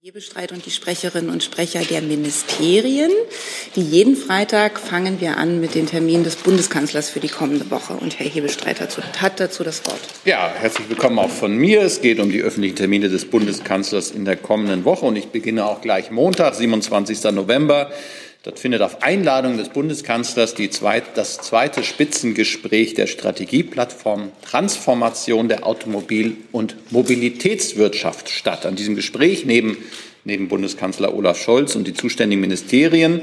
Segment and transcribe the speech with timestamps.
[0.00, 3.10] Hebestreit und die Sprecherinnen und Sprecher der Ministerien.
[3.74, 7.94] Wie jeden Freitag fangen wir an mit den Terminen des Bundeskanzlers für die kommende Woche.
[7.94, 9.98] Und Herr Hebestreit hat dazu das Wort.
[10.24, 11.82] Ja, herzlich willkommen auch von mir.
[11.82, 15.04] Es geht um die öffentlichen Termine des Bundeskanzlers in der kommenden Woche.
[15.04, 17.32] Und ich beginne auch gleich Montag, 27.
[17.32, 17.90] November
[18.44, 26.36] Dort findet auf Einladung des Bundeskanzlers zweit, das zweite Spitzengespräch der Strategieplattform Transformation der Automobil-
[26.52, 28.64] und Mobilitätswirtschaft statt.
[28.64, 29.76] An diesem Gespräch neben,
[30.24, 33.22] neben Bundeskanzler Olaf Scholz und die zuständigen Ministerien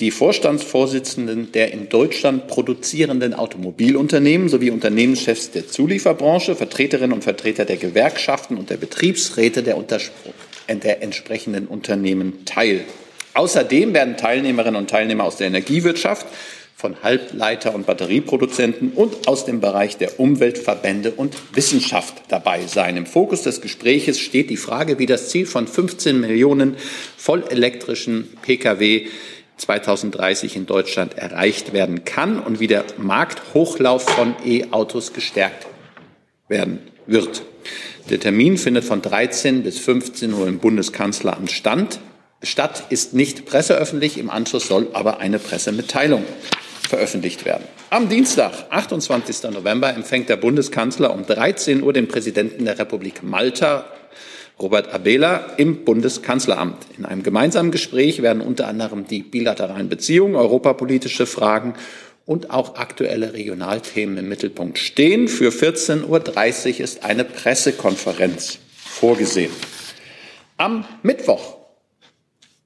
[0.00, 7.76] die Vorstandsvorsitzenden der in Deutschland produzierenden Automobilunternehmen sowie Unternehmenschefs der Zulieferbranche, Vertreterinnen und Vertreter der
[7.76, 9.76] Gewerkschaften und der Betriebsräte der,
[10.68, 12.84] der entsprechenden Unternehmen teil.
[13.34, 16.26] Außerdem werden Teilnehmerinnen und Teilnehmer aus der Energiewirtschaft,
[16.80, 22.96] von Halbleiter- und Batterieproduzenten und aus dem Bereich der Umweltverbände und Wissenschaft dabei sein.
[22.96, 26.76] Im Fokus des Gespräches steht die Frage, wie das Ziel von 15 Millionen
[27.18, 29.08] vollelektrischen Pkw
[29.58, 35.66] 2030 in Deutschland erreicht werden kann und wie der Markthochlauf von E-Autos gestärkt
[36.48, 37.42] werden wird.
[38.08, 42.00] Der Termin findet von 13 bis 15 Uhr im Bundeskanzleramt stand
[42.42, 44.18] statt, ist nicht presseöffentlich.
[44.18, 46.24] Im Anschluss soll aber eine Pressemitteilung
[46.88, 47.64] veröffentlicht werden.
[47.90, 49.50] Am Dienstag, 28.
[49.50, 53.86] November, empfängt der Bundeskanzler um 13 Uhr den Präsidenten der Republik Malta,
[54.60, 56.76] Robert Abela, im Bundeskanzleramt.
[56.98, 61.74] In einem gemeinsamen Gespräch werden unter anderem die bilateralen Beziehungen, europapolitische Fragen
[62.26, 65.28] und auch aktuelle Regionalthemen im Mittelpunkt stehen.
[65.28, 66.06] Für 14.30
[66.74, 69.52] Uhr ist eine Pressekonferenz vorgesehen.
[70.58, 71.59] Am Mittwoch,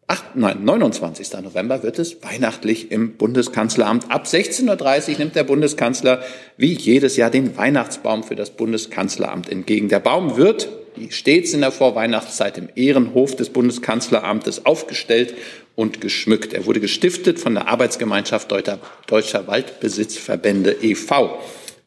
[0.07, 1.33] 8, nein, 29.
[1.43, 4.11] November wird es weihnachtlich im Bundeskanzleramt.
[4.11, 6.23] Ab 16.30 Uhr nimmt der Bundeskanzler
[6.59, 9.89] wie jedes Jahr den Weihnachtsbaum für das Bundeskanzleramt entgegen.
[9.89, 15.35] Der Baum wird, wie stets in der Vorweihnachtszeit, im Ehrenhof des Bundeskanzleramtes aufgestellt
[15.75, 16.53] und geschmückt.
[16.53, 21.39] Er wurde gestiftet von der Arbeitsgemeinschaft Deutscher, Deutscher Waldbesitzverbände e.V.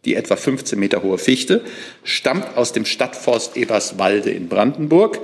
[0.06, 1.62] Die etwa 15 Meter hohe Fichte
[2.03, 5.19] stammt aus dem Stadtforst Eberswalde in Brandenburg.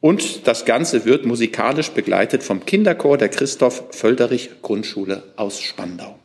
[0.00, 6.18] Und das Ganze wird musikalisch begleitet vom Kinderchor der Christoph Völderich Grundschule aus Spandau.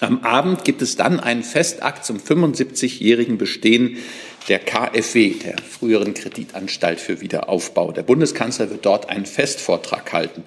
[0.00, 3.98] Am Abend gibt es dann einen Festakt zum 75-jährigen Bestehen
[4.48, 7.92] der KfW, der früheren Kreditanstalt für Wiederaufbau.
[7.92, 10.44] Der Bundeskanzler wird dort einen Festvortrag halten.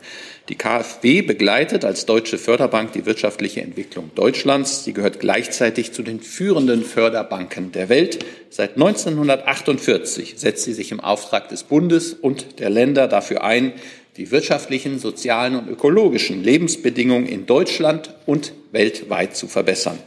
[0.49, 4.83] Die KfW begleitet als deutsche Förderbank die wirtschaftliche Entwicklung Deutschlands.
[4.83, 8.19] Sie gehört gleichzeitig zu den führenden Förderbanken der Welt.
[8.49, 13.73] Seit 1948 setzt sie sich im Auftrag des Bundes und der Länder dafür ein,
[14.15, 19.99] die wirtschaftlichen, sozialen und ökologischen Lebensbedingungen in Deutschland und weltweit zu verbessern.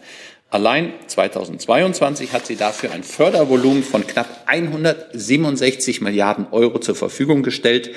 [0.51, 7.91] Allein 2022 hat sie dafür ein Fördervolumen von knapp 167 Milliarden Euro zur Verfügung gestellt.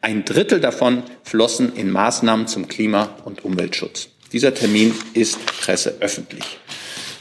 [0.00, 4.08] Ein Drittel davon flossen in Maßnahmen zum Klima- und Umweltschutz.
[4.32, 6.58] Dieser Termin ist presseöffentlich.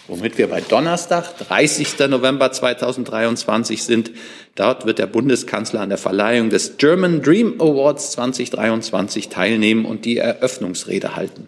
[0.08, 2.08] Womit wir bei Donnerstag, 30.
[2.10, 4.10] November 2023 sind.
[4.56, 10.18] Dort wird der Bundeskanzler an der Verleihung des German Dream Awards 2023 teilnehmen und die
[10.18, 11.48] Eröffnungsrede halten.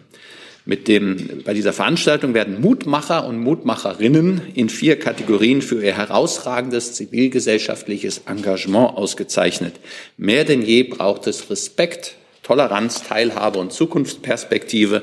[0.64, 6.94] Mit dem, bei dieser Veranstaltung werden Mutmacher und Mutmacherinnen in vier Kategorien für ihr herausragendes
[6.94, 9.74] zivilgesellschaftliches Engagement ausgezeichnet.
[10.16, 12.14] Mehr denn je braucht es Respekt,
[12.44, 15.02] Toleranz, Teilhabe und Zukunftsperspektive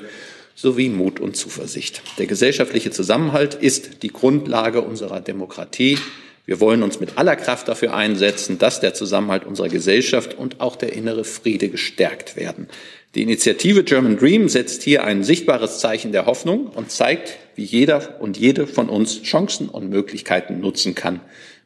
[0.56, 2.04] sowie Mut und Zuversicht.
[2.20, 5.98] Der gesellschaftliche Zusammenhalt ist die Grundlage unserer Demokratie.
[6.46, 10.76] Wir wollen uns mit aller Kraft dafür einsetzen, dass der Zusammenhalt unserer Gesellschaft und auch
[10.76, 12.68] der innere Friede gestärkt werden.
[13.16, 18.22] Die Initiative German Dream setzt hier ein sichtbares Zeichen der Hoffnung und zeigt, wie jeder
[18.22, 21.20] und jede von uns Chancen und Möglichkeiten nutzen kann,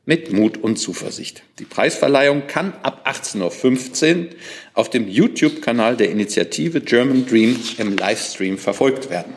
[0.05, 1.43] mit Mut und Zuversicht.
[1.59, 4.29] Die Preisverleihung kann ab 18.15 Uhr
[4.73, 9.33] auf dem YouTube-Kanal der Initiative German Dream im Livestream verfolgt werden.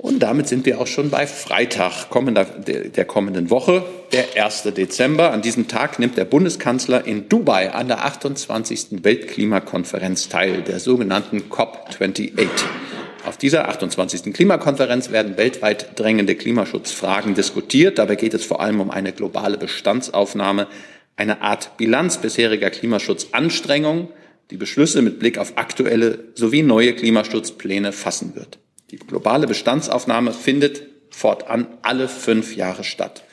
[0.00, 4.62] Und damit sind wir auch schon bei Freitag kommender, der kommenden Woche, der 1.
[4.76, 5.32] Dezember.
[5.32, 9.02] An diesem Tag nimmt der Bundeskanzler in Dubai an der 28.
[9.02, 12.48] Weltklimakonferenz teil, der sogenannten COP28.
[13.26, 14.32] Auf dieser 28.
[14.32, 17.98] Klimakonferenz werden weltweit drängende Klimaschutzfragen diskutiert.
[17.98, 20.68] Dabei geht es vor allem um eine globale Bestandsaufnahme,
[21.16, 24.08] eine Art Bilanz bisheriger Klimaschutzanstrengungen,
[24.52, 28.60] die Beschlüsse mit Blick auf aktuelle sowie neue Klimaschutzpläne fassen wird.
[28.90, 33.24] Die globale Bestandsaufnahme findet fortan alle fünf Jahre statt.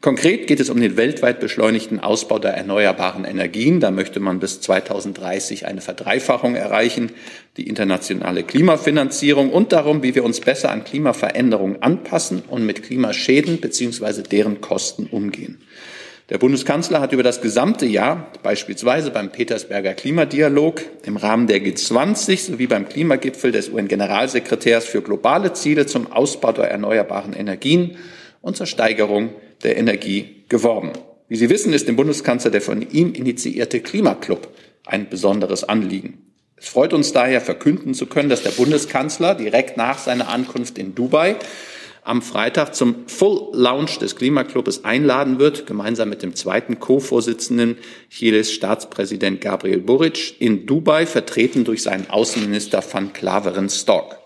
[0.00, 3.80] Konkret geht es um den weltweit beschleunigten Ausbau der erneuerbaren Energien.
[3.80, 7.12] Da möchte man bis 2030 eine Verdreifachung erreichen,
[7.58, 13.60] die internationale Klimafinanzierung und darum, wie wir uns besser an Klimaveränderungen anpassen und mit Klimaschäden
[13.60, 14.22] bzw.
[14.22, 15.60] deren Kosten umgehen.
[16.30, 22.52] Der Bundeskanzler hat über das gesamte Jahr, beispielsweise beim Petersberger Klimadialog, im Rahmen der G20
[22.52, 27.96] sowie beim Klimagipfel des UN-Generalsekretärs für globale Ziele zum Ausbau der erneuerbaren Energien
[28.42, 29.30] und zur Steigerung
[29.64, 30.92] der Energie geworben.
[31.26, 34.46] Wie Sie wissen, ist dem Bundeskanzler der von ihm initiierte Klimaclub
[34.86, 36.30] ein besonderes Anliegen.
[36.54, 40.94] Es freut uns daher verkünden zu können, dass der Bundeskanzler direkt nach seiner Ankunft in
[40.94, 41.34] Dubai
[42.10, 47.78] am Freitag zum Full Launch des Klimaclubes einladen wird, gemeinsam mit dem zweiten Co-Vorsitzenden
[48.10, 54.18] Chiles Staatspräsident Gabriel Boric in Dubai, vertreten durch seinen Außenminister van Klaveren Stork.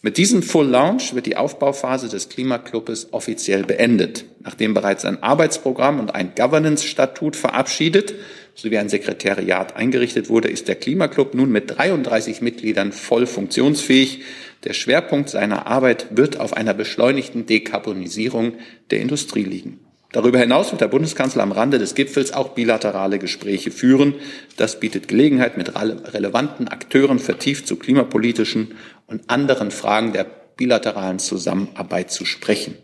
[0.00, 4.24] Mit diesem Full Launch wird die Aufbauphase des Klimaclubes offiziell beendet.
[4.40, 8.14] Nachdem bereits ein Arbeitsprogramm und ein Governance-Statut verabschiedet
[8.54, 14.22] sowie ein Sekretariat eingerichtet wurde, ist der Klimaclub nun mit 33 Mitgliedern voll funktionsfähig.
[14.66, 18.54] Der Schwerpunkt seiner Arbeit wird auf einer beschleunigten Dekarbonisierung
[18.90, 19.78] der Industrie liegen.
[20.10, 24.16] Darüber hinaus wird der Bundeskanzler am Rande des Gipfels auch bilaterale Gespräche führen.
[24.56, 28.74] Das bietet Gelegenheit, mit relevanten Akteuren vertieft zu klimapolitischen
[29.06, 30.26] und anderen Fragen der
[30.56, 32.74] bilateralen Zusammenarbeit zu sprechen.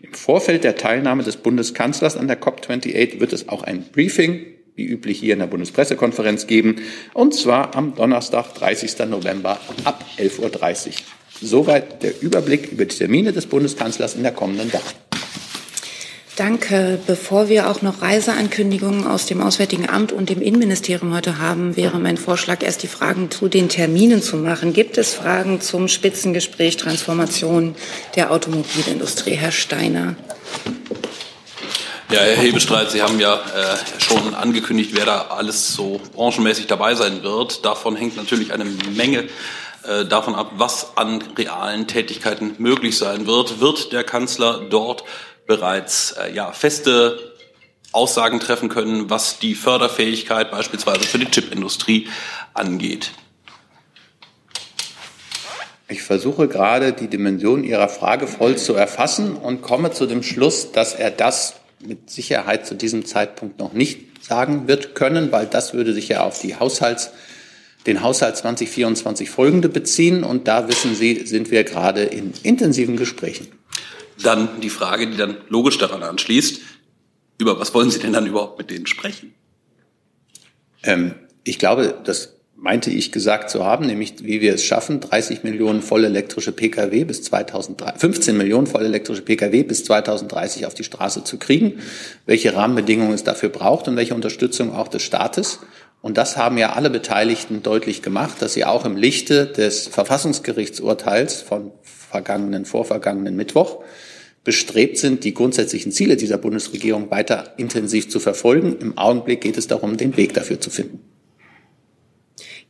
[0.00, 4.46] Im Vorfeld der Teilnahme des Bundeskanzlers an der COP28 wird es auch ein Briefing,
[4.76, 6.76] wie üblich hier in der Bundespressekonferenz, geben,
[7.14, 9.08] und zwar am Donnerstag, 30.
[9.08, 10.38] November ab 11.30
[10.88, 10.92] Uhr.
[11.42, 14.94] Soweit der Überblick über die Termine des Bundeskanzlers in der kommenden Woche.
[16.36, 16.98] Danke.
[17.06, 21.98] Bevor wir auch noch Reiseankündigungen aus dem Auswärtigen Amt und dem Innenministerium heute haben, wäre
[21.98, 24.72] mein Vorschlag, erst die Fragen zu den Terminen zu machen.
[24.72, 27.74] Gibt es Fragen zum Spitzengespräch Transformation
[28.16, 29.34] der Automobilindustrie?
[29.34, 30.16] Herr Steiner.
[32.10, 36.94] Ja, Herr Hebestreit, Sie haben ja äh, schon angekündigt, wer da alles so branchenmäßig dabei
[36.94, 37.64] sein wird.
[37.64, 39.24] Davon hängt natürlich eine Menge
[39.84, 43.60] äh, davon ab, was an realen Tätigkeiten möglich sein wird.
[43.60, 45.04] Wird der Kanzler dort
[45.46, 47.32] bereits äh, ja, feste
[47.92, 52.08] Aussagen treffen können, was die Förderfähigkeit beispielsweise für die Chipindustrie
[52.54, 53.10] angeht.
[55.88, 60.72] Ich versuche gerade die Dimension Ihrer Frage voll zu erfassen und komme zu dem Schluss,
[60.72, 65.74] dass er das mit Sicherheit zu diesem Zeitpunkt noch nicht sagen wird können, weil das
[65.74, 67.10] würde sich ja auf die Haushalts,
[67.86, 70.24] den Haushalt 2024 folgende beziehen.
[70.24, 73.48] Und da wissen Sie, sind wir gerade in intensiven Gesprächen.
[74.22, 76.60] Dann die Frage, die dann logisch daran anschließt,
[77.38, 79.34] über was wollen Sie denn dann überhaupt mit denen sprechen?
[80.82, 81.14] Ähm,
[81.44, 85.82] ich glaube, das meinte ich gesagt zu haben, nämlich wie wir es schaffen, 30 Millionen
[85.82, 91.24] voll elektrische Pkw bis 2030, 15 Millionen voll elektrische Pkw bis 2030 auf die Straße
[91.24, 91.80] zu kriegen,
[92.24, 95.58] welche Rahmenbedingungen es dafür braucht und welche Unterstützung auch des Staates.
[96.02, 101.40] Und das haben ja alle Beteiligten deutlich gemacht, dass sie auch im Lichte des Verfassungsgerichtsurteils
[101.40, 103.82] von vergangenen, vorvergangenen Mittwoch
[104.44, 108.76] bestrebt sind, die grundsätzlichen Ziele dieser Bundesregierung weiter intensiv zu verfolgen.
[108.80, 111.00] Im Augenblick geht es darum, den Weg dafür zu finden.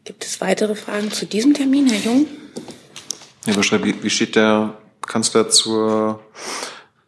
[0.05, 2.27] Gibt es weitere Fragen zu diesem Termin, Herr Jung?
[3.47, 4.77] Herr Beschreib, wie steht der
[5.07, 6.21] Kanzler zur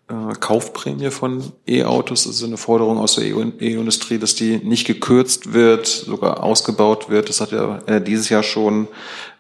[0.09, 2.25] äh, Kaufprämie von E-Autos?
[2.25, 7.29] Das ist eine Forderung aus der E-Industrie, dass die nicht gekürzt wird, sogar ausgebaut wird.
[7.29, 8.89] Das hat ja äh, dieses Jahr schon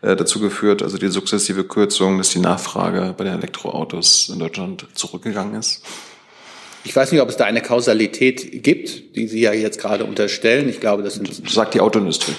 [0.02, 4.86] äh, dazu geführt, also die sukzessive Kürzung, dass die Nachfrage bei den Elektroautos in Deutschland
[4.94, 5.82] zurückgegangen ist.
[6.84, 10.68] Ich weiß nicht, ob es da eine Kausalität gibt, die Sie ja jetzt gerade unterstellen.
[10.68, 11.46] Ich glaube, das sind.
[11.46, 12.34] Das sagt die Autoindustrie.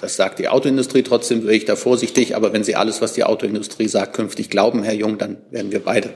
[0.00, 2.34] Das sagt die Autoindustrie, trotzdem wäre ich da vorsichtig.
[2.34, 5.80] Aber wenn Sie alles, was die Autoindustrie sagt, künftig glauben, Herr Jung, dann werden wir
[5.80, 6.10] beide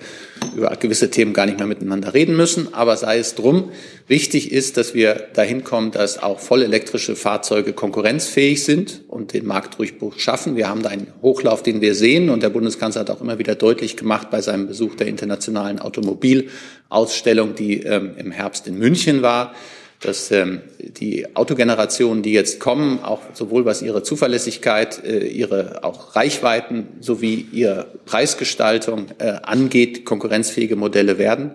[0.56, 2.72] über gewisse Themen gar nicht mehr miteinander reden müssen.
[2.72, 3.70] Aber sei es drum,
[4.08, 10.18] wichtig ist, dass wir dahin kommen, dass auch vollelektrische Fahrzeuge konkurrenzfähig sind und den Marktdurchbruch
[10.18, 10.56] schaffen.
[10.56, 12.30] Wir haben da einen Hochlauf, den wir sehen.
[12.30, 17.54] Und der Bundeskanzler hat auch immer wieder deutlich gemacht bei seinem Besuch der internationalen Automobilausstellung,
[17.54, 19.54] die ähm, im Herbst in München war,
[20.00, 26.14] dass ähm, die Autogenerationen, die jetzt kommen, auch sowohl was ihre Zuverlässigkeit, äh, ihre auch
[26.14, 31.52] Reichweiten sowie ihre Preisgestaltung äh, angeht, konkurrenzfähige Modelle werden.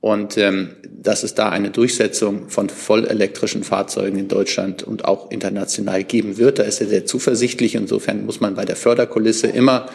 [0.00, 6.04] Und ähm, dass es da eine Durchsetzung von vollelektrischen Fahrzeugen in Deutschland und auch international
[6.04, 6.60] geben wird.
[6.60, 7.74] Da ist er sehr zuversichtlich.
[7.74, 9.88] Insofern muss man bei der Förderkulisse immer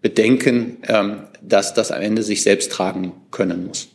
[0.00, 3.88] bedenken, ähm, dass das am Ende sich selbst tragen können muss.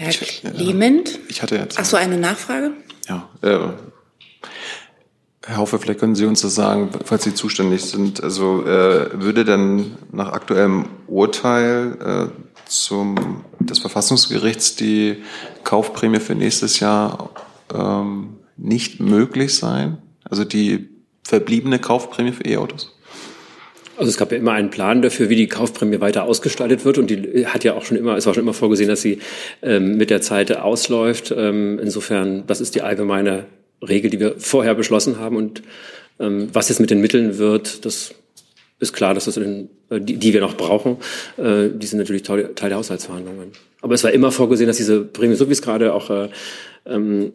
[0.00, 1.18] Herr Clement?
[1.28, 1.78] Ich hatte jetzt.
[1.78, 2.72] Ach so, eine Nachfrage?
[3.06, 3.28] Ja.
[3.42, 3.58] Äh,
[5.44, 8.22] Herr Haufe, vielleicht können Sie uns das sagen, falls Sie zuständig sind.
[8.22, 15.22] Also äh, würde denn nach aktuellem Urteil äh, zum, des Verfassungsgerichts die
[15.64, 17.30] Kaufprämie für nächstes Jahr
[17.74, 19.98] ähm, nicht möglich sein?
[20.24, 20.88] Also die
[21.24, 22.98] verbliebene Kaufprämie für E-Autos?
[24.00, 27.10] Also es gab ja immer einen Plan dafür, wie die Kaufprämie weiter ausgestaltet wird und
[27.10, 29.18] die hat ja auch schon immer, ist auch schon immer vorgesehen, dass sie
[29.60, 31.34] ähm, mit der Zeit ausläuft.
[31.36, 33.44] Ähm, insofern, das ist die allgemeine
[33.86, 35.62] Regel, die wir vorher beschlossen haben und
[36.18, 38.14] ähm, was jetzt mit den Mitteln wird, das
[38.78, 40.96] ist klar, dass das in, äh, die, die wir noch brauchen,
[41.36, 43.52] äh, die sind natürlich Teil, Teil der Haushaltsverhandlungen.
[43.82, 46.30] Aber es war immer vorgesehen, dass diese Prämie, so wie es gerade auch äh,
[46.86, 47.32] ähm,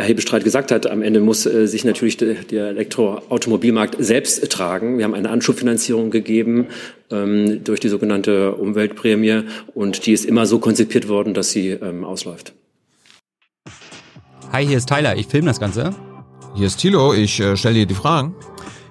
[0.00, 4.96] Herr Hebestreit gesagt hat, am Ende muss äh, sich natürlich de, der Elektroautomobilmarkt selbst tragen.
[4.96, 6.68] Wir haben eine Anschubfinanzierung gegeben
[7.10, 9.42] ähm, durch die sogenannte Umweltprämie
[9.74, 12.52] und die ist immer so konzipiert worden, dass sie ähm, ausläuft.
[14.52, 15.92] Hi, hier ist Tyler, ich filme das Ganze.
[16.54, 18.36] Hier ist Thilo, ich äh, stelle dir die Fragen.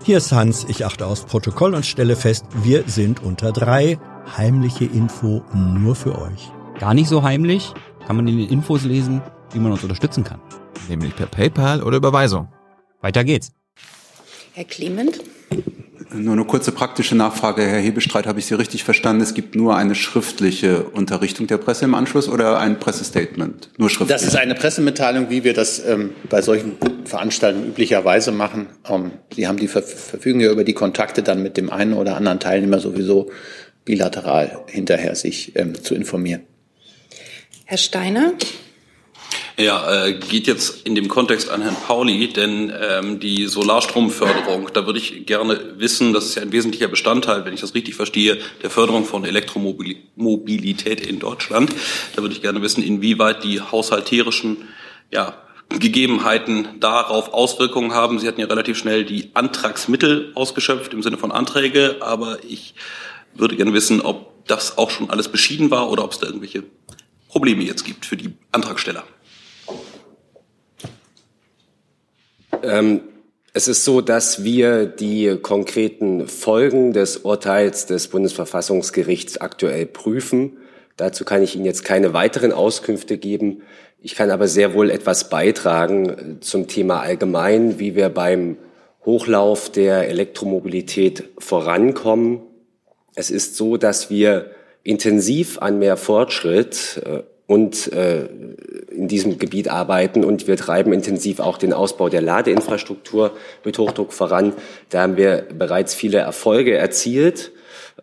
[0.04, 3.98] Hier ist Hans, ich achte aufs Protokoll und stelle fest, wir sind unter drei.
[4.36, 6.52] Heimliche Info nur für euch.
[6.80, 7.74] Gar nicht so heimlich,
[8.06, 9.22] kann man in den Infos lesen,
[9.54, 10.42] wie man uns unterstützen kann.
[10.90, 12.48] Nämlich per PayPal oder Überweisung.
[13.02, 13.52] Weiter geht's.
[14.54, 15.20] Herr Clement?
[16.14, 19.22] Nur eine kurze praktische Nachfrage, Herr Hebestreit, habe ich Sie richtig verstanden?
[19.22, 23.70] Es gibt nur eine schriftliche Unterrichtung der Presse im Anschluss oder ein Pressestatement?
[23.78, 24.16] Nur schriftlich?
[24.16, 28.68] Das ist eine Pressemitteilung, wie wir das ähm, bei solchen Veranstaltungen üblicherweise machen.
[28.90, 32.16] Ähm, Sie haben die Ver verfügen ja über die Kontakte dann mit dem einen oder
[32.16, 33.30] anderen Teilnehmer sowieso
[33.84, 36.42] bilateral hinterher sich ähm, zu informieren.
[37.66, 38.34] Herr Steiner?
[39.60, 44.86] Ja, äh, geht jetzt in dem Kontext an Herrn Pauli, denn ähm, die Solarstromförderung, da
[44.86, 48.38] würde ich gerne wissen, das ist ja ein wesentlicher Bestandteil, wenn ich das richtig verstehe,
[48.62, 51.74] der Förderung von Elektromobilität in Deutschland.
[52.16, 54.58] Da würde ich gerne wissen, inwieweit die haushalterischen
[55.12, 55.34] ja,
[55.70, 58.20] Gegebenheiten darauf Auswirkungen haben.
[58.20, 62.76] Sie hatten ja relativ schnell die Antragsmittel ausgeschöpft im Sinne von Anträge, aber ich
[63.34, 66.64] würde gerne wissen, ob das auch schon alles beschieden war oder ob es da irgendwelche
[67.28, 69.04] Probleme jetzt gibt für die Antragsteller.
[72.64, 73.02] Ähm,
[73.54, 80.58] es ist so, dass wir die konkreten Folgen des Urteils des Bundesverfassungsgerichts aktuell prüfen.
[80.96, 83.64] Dazu kann ich Ihnen jetzt keine weiteren Auskünfte geben.
[84.00, 88.58] Ich kann aber sehr wohl etwas beitragen äh, zum Thema allgemein, wie wir beim
[89.06, 92.42] Hochlauf der Elektromobilität vorankommen.
[93.16, 94.52] Es ist so, dass wir
[94.84, 98.26] intensiv an mehr Fortschritt äh, und äh,
[98.92, 103.32] in diesem Gebiet arbeiten und wir treiben intensiv auch den Ausbau der Ladeinfrastruktur
[103.64, 104.54] mit Hochdruck voran.
[104.90, 107.54] Da haben wir bereits viele Erfolge erzielt.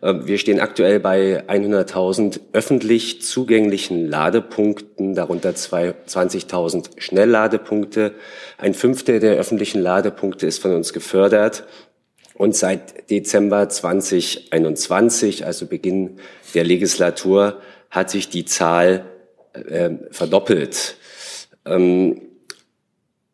[0.01, 8.15] Äh, wir stehen aktuell bei 100.000 öffentlich zugänglichen Ladepunkten, darunter 20.000 Schnellladepunkte.
[8.57, 11.65] Ein Fünftel der öffentlichen Ladepunkte ist von uns gefördert.
[12.33, 16.17] Und seit Dezember 2021, also Beginn
[16.55, 17.59] der Legislatur,
[17.91, 19.05] hat sich die Zahl
[19.67, 20.97] äh, verdoppelt.
[21.65, 22.21] Ähm,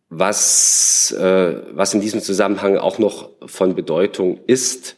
[0.10, 4.98] was, äh, was in diesem Zusammenhang auch noch von Bedeutung ist,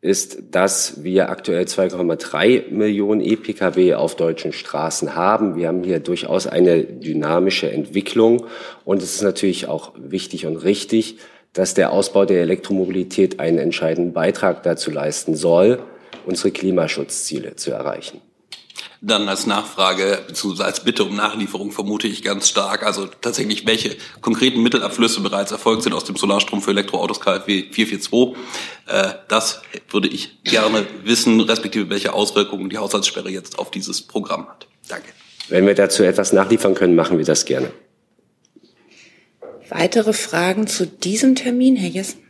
[0.00, 5.56] ist, dass wir aktuell 2,3 Millionen E-Pkw auf deutschen Straßen haben.
[5.56, 8.46] Wir haben hier durchaus eine dynamische Entwicklung
[8.84, 11.18] und es ist natürlich auch wichtig und richtig,
[11.52, 15.80] dass der Ausbau der Elektromobilität einen entscheidenden Beitrag dazu leisten soll,
[16.26, 18.20] unsere Klimaschutzziele zu erreichen.
[19.00, 20.64] Dann als Nachfrage bzw.
[20.64, 25.84] als Bitte um Nachlieferung vermute ich ganz stark, also tatsächlich welche konkreten Mittelabflüsse bereits erfolgt
[25.84, 28.36] sind aus dem Solarstrom für Elektroautos KfW 442.
[28.86, 34.48] Äh, das würde ich gerne wissen, respektive welche Auswirkungen die Haushaltssperre jetzt auf dieses Programm
[34.48, 34.66] hat.
[34.88, 35.08] Danke.
[35.48, 37.70] Wenn wir dazu etwas nachliefern können, machen wir das gerne.
[39.68, 42.27] Weitere Fragen zu diesem Termin, Herr Jessen?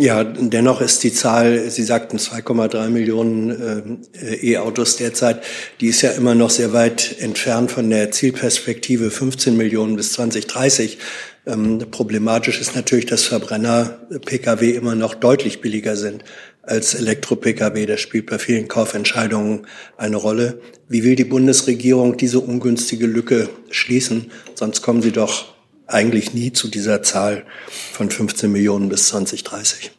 [0.00, 5.42] Ja, dennoch ist die Zahl, Sie sagten 2,3 Millionen äh, E-Autos derzeit,
[5.80, 10.98] die ist ja immer noch sehr weit entfernt von der Zielperspektive 15 Millionen bis 2030.
[11.46, 16.22] Ähm, problematisch ist natürlich, dass Verbrenner-Pkw immer noch deutlich billiger sind
[16.62, 17.86] als Elektro-Pkw.
[17.86, 20.60] Das spielt bei vielen Kaufentscheidungen eine Rolle.
[20.88, 24.30] Wie will die Bundesregierung diese ungünstige Lücke schließen?
[24.54, 25.57] Sonst kommen Sie doch
[25.88, 27.44] eigentlich nie zu dieser Zahl
[27.92, 29.90] von 15 Millionen bis 2030.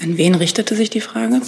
[0.00, 1.40] An wen richtete sich die Frage?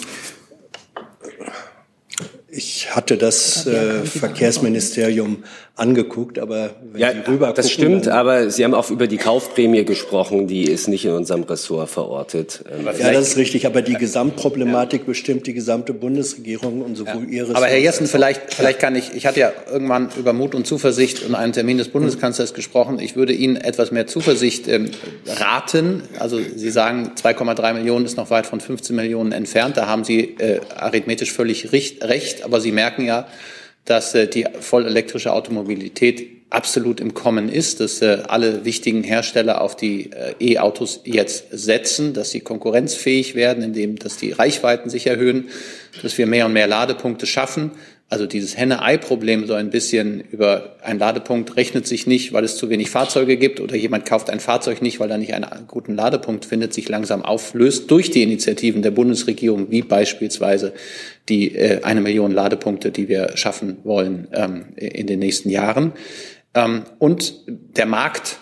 [2.56, 5.44] Ich hatte das äh, Verkehrsministerium
[5.76, 9.84] angeguckt, aber wenn ja, Sie rüber das stimmt, aber Sie haben auch über die Kaufprämie
[9.84, 12.64] gesprochen, die ist nicht in unserem Ressort verortet.
[12.70, 15.06] Ähm, ja, das ist richtig, aber die Gesamtproblematik ja.
[15.08, 17.42] bestimmt die gesamte Bundesregierung und sowohl ja.
[17.42, 17.56] Ihre.
[17.56, 21.22] Aber Herr Jessen, vielleicht, vielleicht kann ich, ich hatte ja irgendwann über Mut und Zuversicht
[21.24, 22.98] und einen Termin des Bundeskanzlers gesprochen.
[22.98, 24.90] Ich würde Ihnen etwas mehr Zuversicht ähm,
[25.26, 26.04] raten.
[26.18, 29.76] Also Sie sagen, 2,3 Millionen ist noch weit von 15 Millionen entfernt.
[29.76, 32.02] Da haben Sie äh, arithmetisch völlig recht,
[32.46, 33.28] aber Sie merken ja,
[33.84, 39.76] dass äh, die vollelektrische Automobilität absolut im Kommen ist, dass äh, alle wichtigen Hersteller auf
[39.76, 45.48] die äh, E-Autos jetzt setzen, dass sie konkurrenzfähig werden, indem dass die Reichweiten sich erhöhen,
[46.02, 47.72] dass wir mehr und mehr Ladepunkte schaffen.
[48.08, 52.70] Also dieses Henne-Ei-Problem so ein bisschen über ein Ladepunkt rechnet sich nicht, weil es zu
[52.70, 56.44] wenig Fahrzeuge gibt oder jemand kauft ein Fahrzeug nicht, weil er nicht einen guten Ladepunkt
[56.44, 60.72] findet, sich langsam auflöst durch die Initiativen der Bundesregierung, wie beispielsweise
[61.28, 65.92] die äh, eine Million Ladepunkte, die wir schaffen wollen ähm, in den nächsten Jahren.
[66.54, 68.38] Ähm, und der Markt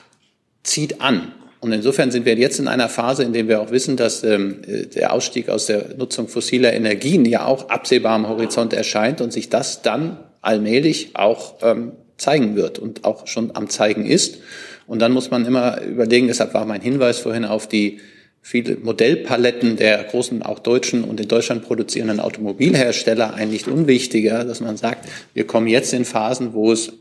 [0.62, 1.32] zieht an.
[1.64, 4.58] Und insofern sind wir jetzt in einer Phase, in der wir auch wissen, dass ähm,
[4.94, 9.48] der Ausstieg aus der Nutzung fossiler Energien ja auch absehbar am Horizont erscheint und sich
[9.48, 14.40] das dann allmählich auch ähm, zeigen wird und auch schon am zeigen ist.
[14.86, 17.98] Und dann muss man immer überlegen, deshalb war mein Hinweis vorhin auf die
[18.42, 24.60] viele Modellpaletten der großen, auch deutschen und in Deutschland produzierenden Automobilhersteller ein nicht unwichtiger, dass
[24.60, 26.92] man sagt, wir kommen jetzt in Phasen, wo es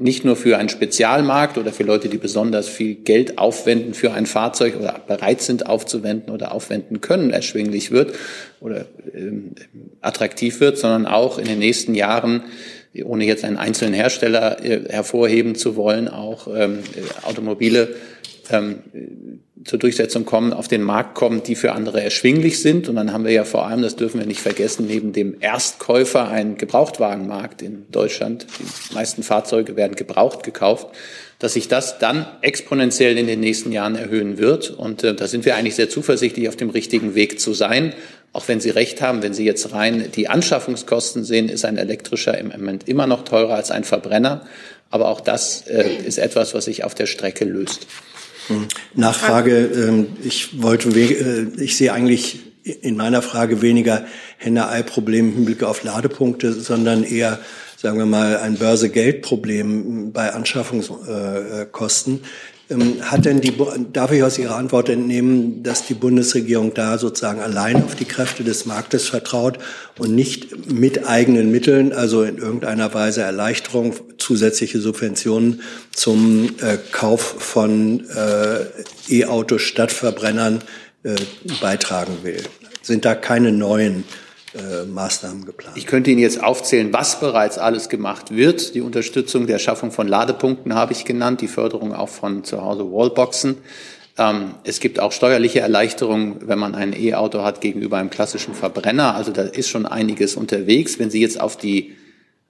[0.00, 4.24] nicht nur für einen Spezialmarkt oder für Leute, die besonders viel Geld aufwenden für ein
[4.24, 8.14] Fahrzeug oder bereit sind aufzuwenden oder aufwenden können, erschwinglich wird
[8.60, 9.54] oder ähm,
[10.00, 12.44] attraktiv wird, sondern auch in den nächsten Jahren
[13.04, 16.78] ohne jetzt einen einzelnen Hersteller äh, hervorheben zu wollen, auch ähm,
[17.22, 17.94] Automobile
[18.52, 18.80] ähm,
[19.64, 22.88] zur Durchsetzung kommen, auf den Markt kommen, die für andere erschwinglich sind.
[22.88, 26.28] Und dann haben wir ja vor allem, das dürfen wir nicht vergessen, neben dem Erstkäufer
[26.28, 28.46] einen Gebrauchtwagenmarkt in Deutschland.
[28.90, 30.88] Die meisten Fahrzeuge werden gebraucht gekauft,
[31.38, 34.70] dass sich das dann exponentiell in den nächsten Jahren erhöhen wird.
[34.70, 37.92] Und äh, da sind wir eigentlich sehr zuversichtlich, auf dem richtigen Weg zu sein.
[38.32, 42.38] Auch wenn Sie recht haben, wenn Sie jetzt rein die Anschaffungskosten sehen, ist ein elektrischer
[42.38, 44.46] im Moment immer noch teurer als ein Verbrenner.
[44.90, 47.86] Aber auch das äh, ist etwas, was sich auf der Strecke löst.
[48.94, 49.56] Nachfrage.
[49.66, 54.04] Ähm, ich wollte, äh, ich sehe eigentlich in meiner Frage weniger
[54.38, 57.38] Henne-Ei-Problem im Hinblick auf Ladepunkte, sondern eher,
[57.76, 62.20] sagen wir mal, ein Börse-Geld-Problem bei Anschaffungskosten.
[62.70, 63.52] Ähm, hat denn die,
[63.92, 68.44] darf ich aus Ihrer Antwort entnehmen, dass die Bundesregierung da sozusagen allein auf die Kräfte
[68.44, 69.58] des Marktes vertraut
[69.98, 75.62] und nicht mit eigenen Mitteln, also in irgendeiner Weise Erleichterung, zusätzliche Subventionen
[75.92, 78.66] zum äh, Kauf von äh,
[79.08, 80.60] E-Autos statt Verbrennern
[81.02, 81.16] äh,
[81.60, 82.42] beitragen will?
[82.82, 84.04] Sind da keine neuen
[84.54, 85.76] äh, Maßnahmen geplant.
[85.76, 88.74] Ich könnte Ihnen jetzt aufzählen, was bereits alles gemacht wird.
[88.74, 92.90] Die Unterstützung der Schaffung von Ladepunkten habe ich genannt, die Förderung auch von zu Hause
[92.90, 93.58] Wallboxen.
[94.18, 99.14] Ähm, es gibt auch steuerliche Erleichterungen, wenn man ein E-Auto hat gegenüber einem klassischen Verbrenner.
[99.14, 100.98] Also da ist schon einiges unterwegs.
[100.98, 101.96] Wenn Sie jetzt auf die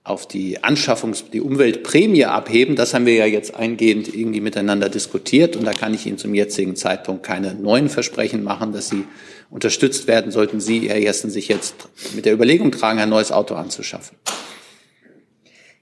[0.03, 5.57] auf die Anschaffungs-, die Umweltprämie abheben, das haben wir ja jetzt eingehend irgendwie miteinander diskutiert
[5.57, 9.05] und da kann ich Ihnen zum jetzigen Zeitpunkt keine neuen Versprechen machen, dass Sie
[9.51, 13.55] unterstützt werden, sollten Sie, Herr Jessen, sich jetzt mit der Überlegung tragen, ein neues Auto
[13.55, 14.17] anzuschaffen.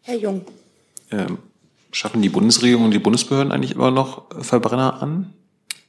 [0.03, 0.45] Herr Jung.
[1.11, 1.39] Ähm,
[1.93, 5.35] schaffen die Bundesregierung und die Bundesbehörden eigentlich immer noch Verbrenner an?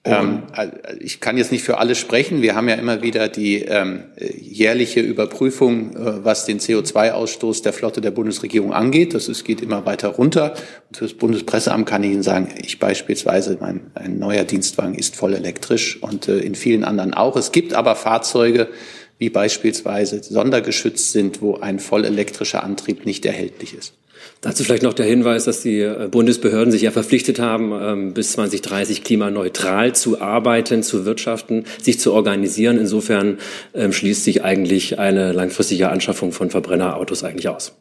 [0.06, 2.42] Ähm, also ich kann jetzt nicht für alle sprechen.
[2.42, 8.00] Wir haben ja immer wieder die ähm, jährliche Überprüfung, äh, was den CO2-Ausstoß der Flotte
[8.00, 9.14] der Bundesregierung angeht.
[9.14, 10.54] Das ist, geht immer weiter runter.
[10.88, 15.18] Und für das Bundespresseamt kann ich Ihnen sagen, ich beispielsweise, mein ein neuer Dienstwagen ist
[15.18, 17.36] voll elektrisch und äh, in vielen anderen auch.
[17.36, 18.70] Es gibt aber Fahrzeuge,
[19.18, 23.99] wie beispielsweise sondergeschützt sind, wo ein voll elektrischer Antrieb nicht erhältlich ist.
[24.42, 28.32] Dazu vielleicht noch der Hinweis, dass die äh, Bundesbehörden sich ja verpflichtet haben, ähm, bis
[28.34, 32.78] 2030 klimaneutral zu arbeiten, zu wirtschaften, sich zu organisieren.
[32.78, 33.40] Insofern
[33.74, 37.74] ähm, schließt sich eigentlich eine langfristige Anschaffung von Verbrennerautos eigentlich aus.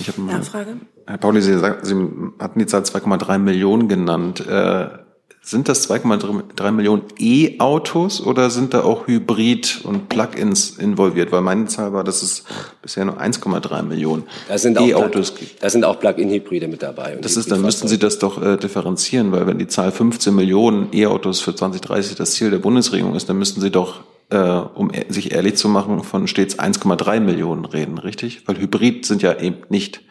[0.00, 0.76] Ich habe Nachfrage?
[1.06, 1.94] Herr Pauli, Sie, Sie
[2.38, 4.46] hatten die Zahl 2,3 Millionen genannt.
[4.46, 4.86] Äh,
[5.48, 11.32] sind das 2,3 Millionen E-Autos oder sind da auch Hybrid- und Plug-ins involviert?
[11.32, 12.44] Weil meine Zahl war, dass es
[12.82, 15.62] bisher nur 1,3 Millionen E-Autos gibt.
[15.62, 17.16] Da sind auch Plug-in-Hybride mit dabei.
[17.22, 20.88] Das ist, dann müssten Sie das doch äh, differenzieren, weil wenn die Zahl 15 Millionen
[20.92, 25.10] E-Autos für 2030 das Ziel der Bundesregierung ist, dann müssten Sie doch, äh, um e
[25.10, 28.42] sich ehrlich zu machen, von stets 1,3 Millionen reden, richtig?
[28.46, 30.02] Weil Hybrid sind ja eben nicht.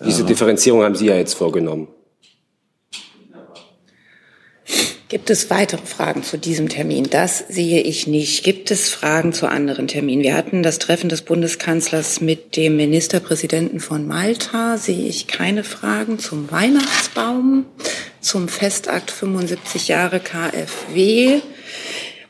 [0.00, 1.88] Äh, Diese Differenzierung haben Sie ja jetzt vorgenommen.
[5.08, 7.08] Gibt es weitere Fragen zu diesem Termin?
[7.10, 8.42] Das sehe ich nicht.
[8.42, 10.22] Gibt es Fragen zu anderen Terminen?
[10.22, 14.78] Wir hatten das Treffen des Bundeskanzlers mit dem Ministerpräsidenten von Malta.
[14.78, 17.66] Sehe ich keine Fragen zum Weihnachtsbaum,
[18.20, 21.42] zum Festakt 75 Jahre KfW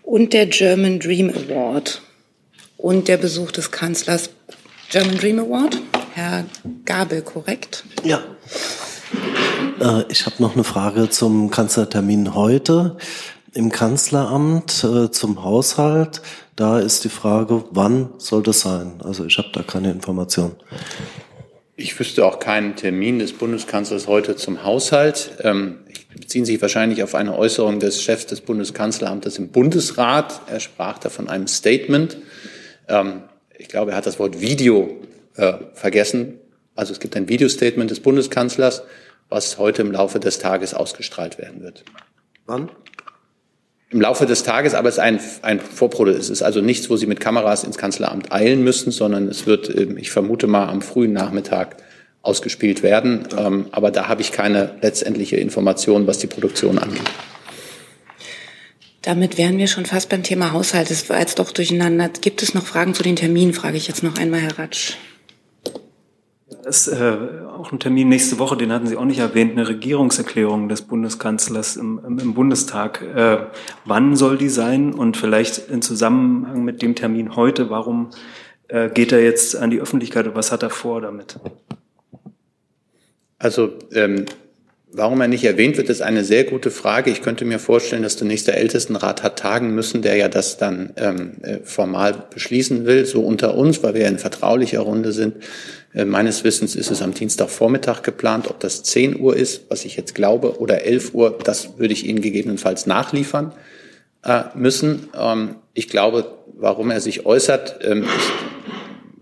[0.03, 2.03] und der German Dream Award
[2.77, 4.31] und der Besuch des Kanzlers
[4.91, 5.81] German Dream Award.
[6.15, 6.45] Herr
[6.85, 7.85] Gabel, korrekt?
[8.03, 8.23] Ja.
[9.85, 12.97] Äh, ich habe noch eine Frage zum Kanzlertermin heute.
[13.53, 16.23] Im Kanzleramt äh, zum Haushalt,
[16.57, 18.95] da ist die Frage, wann soll das sein?
[19.05, 20.53] Also ich habe da keine Information.
[21.77, 25.33] Ich wüsste auch keinen Termin des Bundeskanzlers heute zum Haushalt.
[25.41, 25.81] Ähm,
[26.17, 30.41] beziehen sich wahrscheinlich auf eine Äußerung des Chefs des Bundeskanzleramtes im Bundesrat.
[30.47, 32.17] Er sprach da von einem Statement.
[32.89, 33.23] Ähm,
[33.57, 34.97] ich glaube, er hat das Wort Video
[35.37, 36.39] äh, vergessen.
[36.77, 38.83] Also es gibt ein Videostatement des Bundeskanzlers,
[39.29, 41.85] was heute im Laufe des Tages ausgestrahlt werden wird.
[42.47, 42.71] Wann?
[43.91, 46.19] Im Laufe des Tages, aber es ist ein, ein Vorprodukt.
[46.19, 49.69] Es ist also nichts, wo Sie mit Kameras ins Kanzleramt eilen müssen, sondern es wird,
[49.69, 51.77] ähm, ich vermute mal, am frühen Nachmittag
[52.23, 53.29] ausgespielt werden.
[53.37, 57.09] Ähm, aber da habe ich keine letztendliche Information, was die Produktion angeht.
[59.03, 60.91] Damit wären wir schon fast beim Thema Haushalt.
[60.91, 62.09] Es war jetzt doch durcheinander.
[62.09, 64.95] Gibt es noch Fragen zu den Terminen, frage ich jetzt noch einmal, Herr Ratsch.
[66.65, 70.69] Ist äh, auch ein Termin nächste Woche, den hatten Sie auch nicht erwähnt, eine Regierungserklärung
[70.69, 73.03] des Bundeskanzlers im, im, im Bundestag.
[73.03, 73.47] Äh,
[73.85, 74.95] wann soll die sein?
[74.95, 78.11] Und vielleicht in Zusammenhang mit dem Termin heute, warum
[78.69, 81.39] äh, geht er jetzt an die Öffentlichkeit und was hat er vor damit?
[83.39, 84.25] Also ähm,
[84.97, 87.11] warum er nicht erwähnt wird, ist eine sehr gute Frage.
[87.11, 90.93] Ich könnte mir vorstellen, dass der nächste Ältestenrat hat tagen müssen, der ja das dann
[90.97, 95.37] ähm, äh, formal beschließen will, so unter uns, weil wir in vertraulicher Runde sind.
[95.93, 98.49] Äh, meines Wissens ist es am Dienstagvormittag geplant.
[98.49, 102.07] Ob das 10 Uhr ist, was ich jetzt glaube, oder 11 Uhr, das würde ich
[102.07, 103.53] Ihnen gegebenenfalls nachliefern
[104.25, 105.09] äh, müssen.
[105.19, 108.05] Ähm, ich glaube, warum er sich äußert, ähm,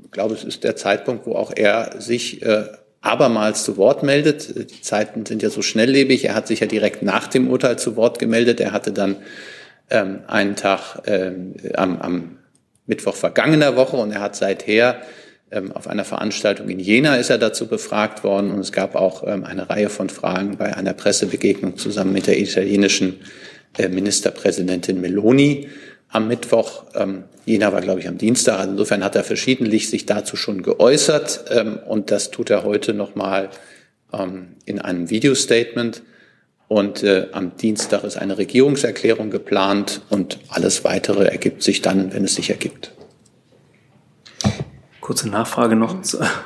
[0.05, 2.65] ich glaube, es ist der Zeitpunkt, wo auch er sich äh,
[3.03, 4.71] abermals zu Wort meldet.
[4.71, 6.25] Die Zeiten sind ja so schnelllebig.
[6.25, 8.61] Er hat sich ja direkt nach dem Urteil zu Wort gemeldet.
[8.61, 9.17] Er hatte dann
[9.91, 12.39] ähm, einen Tag ähm, am, am
[12.87, 15.03] Mittwoch vergangener Woche und er hat seither
[15.51, 19.23] ähm, auf einer Veranstaltung in Jena ist er dazu befragt worden und es gab auch
[19.27, 23.21] ähm, eine Reihe von Fragen bei einer Pressebegegnung zusammen mit der italienischen
[23.79, 25.69] äh, Ministerpräsidentin Meloni
[26.13, 26.85] am Mittwoch.
[26.95, 28.59] Ähm, Jena war, glaube ich, am Dienstag.
[28.59, 32.95] Also insofern hat er verschiedentlich sich dazu schon geäußert ähm, und das tut er heute
[32.95, 33.51] nochmal
[34.13, 36.03] ähm, in einem Videostatement.
[36.69, 42.25] Und äh, am Dienstag ist eine Regierungserklärung geplant und alles Weitere ergibt sich dann, wenn
[42.25, 42.93] es sich ergibt.
[45.01, 45.97] Kurze Nachfrage noch.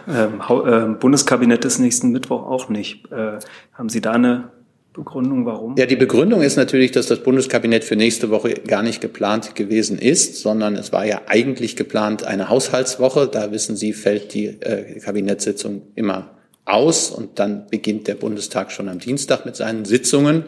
[0.09, 3.11] Ähm, äh, Bundeskabinett ist nächsten Mittwoch auch nicht.
[3.13, 3.39] Äh,
[3.75, 4.51] haben Sie da eine
[4.97, 5.77] Begründung, warum?
[5.77, 9.99] Ja, die Begründung ist natürlich, dass das Bundeskabinett für nächste Woche gar nicht geplant gewesen
[9.99, 13.29] ist, sondern es war ja eigentlich geplant eine Haushaltswoche.
[13.29, 16.31] Da wissen Sie, fällt die äh, Kabinettssitzung immer
[16.65, 20.45] aus und dann beginnt der Bundestag schon am Dienstag mit seinen Sitzungen.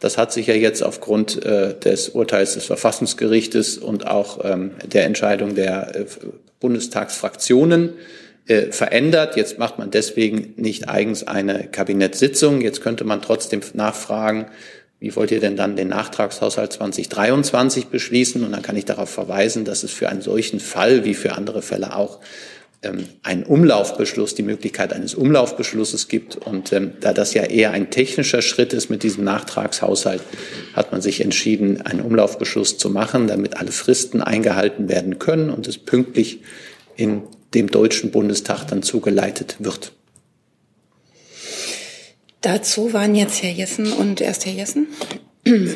[0.00, 5.04] Das hat sich ja jetzt aufgrund äh, des Urteils des Verfassungsgerichtes und auch ähm, der
[5.04, 6.04] Entscheidung der äh,
[6.58, 7.94] Bundestagsfraktionen
[8.46, 9.36] äh, verändert.
[9.36, 12.60] Jetzt macht man deswegen nicht eigens eine Kabinettssitzung.
[12.60, 14.46] Jetzt könnte man trotzdem nachfragen,
[15.00, 18.44] wie wollt ihr denn dann den Nachtragshaushalt 2023 beschließen?
[18.44, 21.62] Und dann kann ich darauf verweisen, dass es für einen solchen Fall wie für andere
[21.62, 22.20] Fälle auch
[22.82, 26.36] ähm, einen Umlaufbeschluss, die Möglichkeit eines Umlaufbeschlusses gibt.
[26.36, 30.22] Und ähm, da das ja eher ein technischer Schritt ist mit diesem Nachtragshaushalt,
[30.74, 35.66] hat man sich entschieden, einen Umlaufbeschluss zu machen, damit alle Fristen eingehalten werden können und
[35.66, 36.40] es pünktlich
[36.96, 39.92] in dem Deutschen Bundestag dann zugeleitet wird.
[42.40, 44.88] Dazu waren jetzt Herr Jessen und erst Herr Jessen.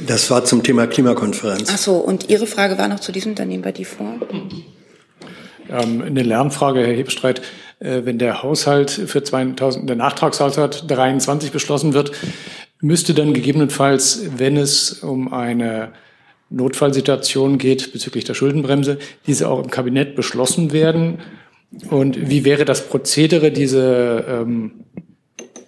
[0.06, 1.70] Das war zum Thema Klimakonferenz.
[1.72, 4.16] Ach so, und Ihre Frage war noch zu diesem, dann nehmen wir die vor.
[5.70, 7.42] Ähm, eine Lernfrage, Herr Hebstreit.
[7.80, 12.12] Äh, wenn der Haushalt für 2000, der Nachtragshaushalt 23 beschlossen wird,
[12.80, 15.92] müsste dann gegebenenfalls, wenn es um eine
[16.50, 21.18] Notfallsituation geht bezüglich der Schuldenbremse, diese auch im Kabinett beschlossen werden
[21.90, 24.85] und wie wäre das Prozedere, diese, ähm,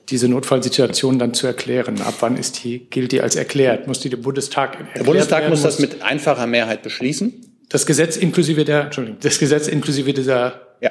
[0.09, 2.01] diese Notfallsituation dann zu erklären?
[2.01, 3.87] Ab wann ist die, gilt die als erklärt?
[3.87, 4.95] Muss die der Bundestag erklären?
[4.97, 5.51] Der Bundestag werden?
[5.51, 7.33] muss das mit einfacher Mehrheit beschließen.
[7.69, 10.61] Das Gesetz inklusive der, Entschuldigung, das Gesetz inklusive dieser.
[10.81, 10.91] Ja.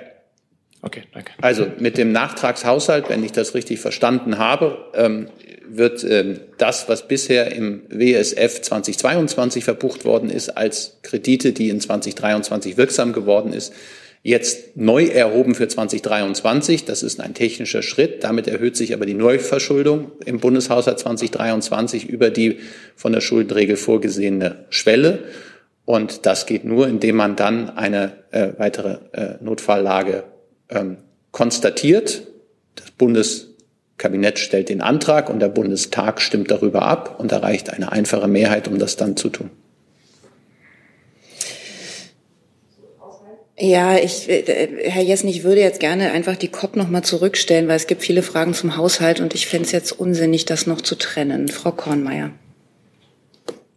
[0.82, 1.32] Okay, danke.
[1.42, 5.28] Also mit dem Nachtragshaushalt, wenn ich das richtig verstanden habe, ähm,
[5.68, 11.82] wird ähm, das, was bisher im WSF 2022 verbucht worden ist, als Kredite, die in
[11.82, 13.74] 2023 wirksam geworden ist,
[14.22, 16.86] jetzt neu erhoben für 2023.
[16.86, 18.24] Das ist ein technischer Schritt.
[18.24, 22.60] Damit erhöht sich aber die Neuverschuldung im Bundeshaushalt 2023 über die
[22.96, 25.24] von der Schuldenregel vorgesehene Schwelle.
[25.86, 30.24] Und das geht nur, indem man dann eine äh, weitere äh, Notfalllage
[30.70, 30.98] ähm,
[31.32, 32.28] konstatiert.
[32.76, 38.28] Das Bundeskabinett stellt den Antrag und der Bundestag stimmt darüber ab und erreicht eine einfache
[38.28, 39.50] Mehrheit, um das dann zu tun.
[43.62, 47.68] Ja, ich, äh, Herr Jessen, ich würde jetzt gerne einfach die COP noch mal zurückstellen,
[47.68, 50.80] weil es gibt viele Fragen zum Haushalt und ich fände es jetzt unsinnig, das noch
[50.80, 51.50] zu trennen.
[51.50, 52.32] Frau Kornmeier.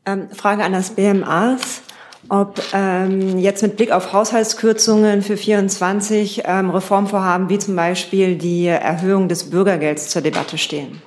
[0.06, 1.82] Ähm, Frage an das BMAs.
[2.28, 8.66] ob ähm, jetzt mit Blick auf Haushaltskürzungen für 24 ähm, Reformvorhaben wie zum Beispiel die
[8.66, 11.02] Erhöhung des Bürgergelds zur Debatte stehen.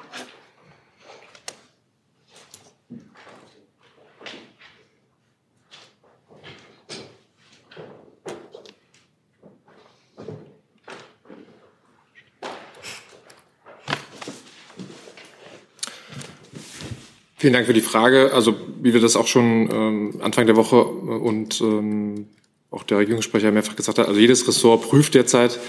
[17.38, 18.32] Vielen Dank für die Frage.
[18.34, 22.28] Also wie wir das auch schon ähm, Anfang der Woche und ähm,
[22.72, 25.60] auch der Regierungssprecher mehrfach gesagt hat, also jedes Ressort prüft derzeit,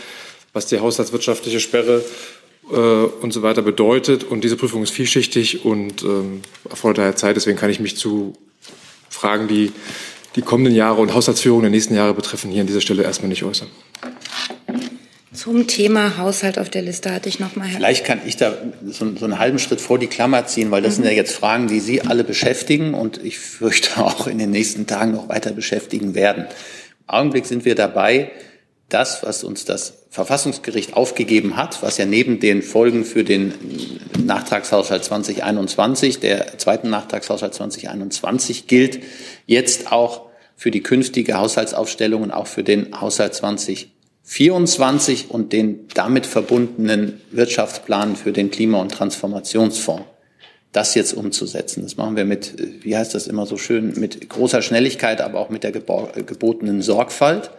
[0.52, 2.04] was die haushaltswirtschaftliche Sperre
[2.70, 4.22] äh, und so weiter bedeutet.
[4.24, 7.36] Und diese Prüfung ist vielschichtig und ähm, erfordert daher Zeit.
[7.36, 8.34] Deswegen kann ich mich zu
[9.10, 9.72] Fragen, die
[10.36, 13.42] die kommenden Jahre und Haushaltsführung der nächsten Jahre betreffen, hier an dieser Stelle erstmal nicht
[13.42, 13.68] äußern.
[15.36, 17.68] Zum Thema Haushalt auf der Liste hatte ich noch mal.
[17.68, 18.54] Vielleicht kann ich da
[18.86, 21.02] so, so, einen halben Schritt vor die Klammer ziehen, weil das mhm.
[21.02, 24.86] sind ja jetzt Fragen, die Sie alle beschäftigen und ich fürchte auch in den nächsten
[24.86, 26.44] Tagen noch weiter beschäftigen werden.
[26.44, 28.32] Im Augenblick sind wir dabei,
[28.88, 33.52] das, was uns das Verfassungsgericht aufgegeben hat, was ja neben den Folgen für den
[34.24, 39.00] Nachtragshaushalt 2021, der zweiten Nachtragshaushalt 2021 gilt,
[39.46, 43.90] jetzt auch für die künftige Haushaltsaufstellung und auch für den Haushalt 20
[44.26, 50.04] 24 und den damit verbundenen Wirtschaftsplan für den Klima- und Transformationsfonds.
[50.72, 51.84] Das jetzt umzusetzen.
[51.84, 55.48] Das machen wir mit, wie heißt das immer so schön, mit großer Schnelligkeit, aber auch
[55.48, 57.50] mit der gebotenen Sorgfalt.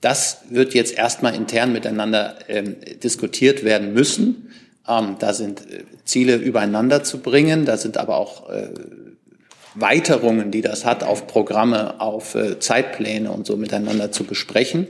[0.00, 4.50] Das wird jetzt erstmal intern miteinander ähm, diskutiert werden müssen.
[4.88, 7.64] Ähm, da sind äh, Ziele übereinander zu bringen.
[7.64, 8.68] Da sind aber auch äh,
[9.74, 14.86] Weiterungen, die das hat, auf Programme, auf äh, Zeitpläne und so miteinander zu besprechen.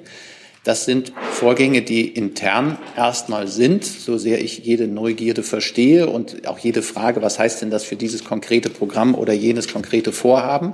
[0.64, 6.58] Das sind Vorgänge, die intern erstmal sind, so sehr ich jede Neugierde verstehe und auch
[6.58, 10.72] jede Frage, was heißt denn das für dieses konkrete Programm oder jenes konkrete Vorhaben.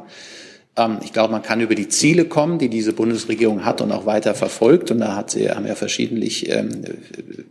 [0.76, 4.06] Ähm, ich glaube, man kann über die Ziele kommen, die diese Bundesregierung hat und auch
[4.06, 4.92] weiter verfolgt.
[4.92, 6.84] Und da hat sie, haben ja verschiedentlich ähm,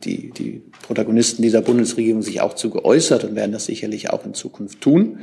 [0.05, 4.33] die, die Protagonisten dieser Bundesregierung sich auch zu geäußert und werden das sicherlich auch in
[4.33, 5.19] Zukunft tun.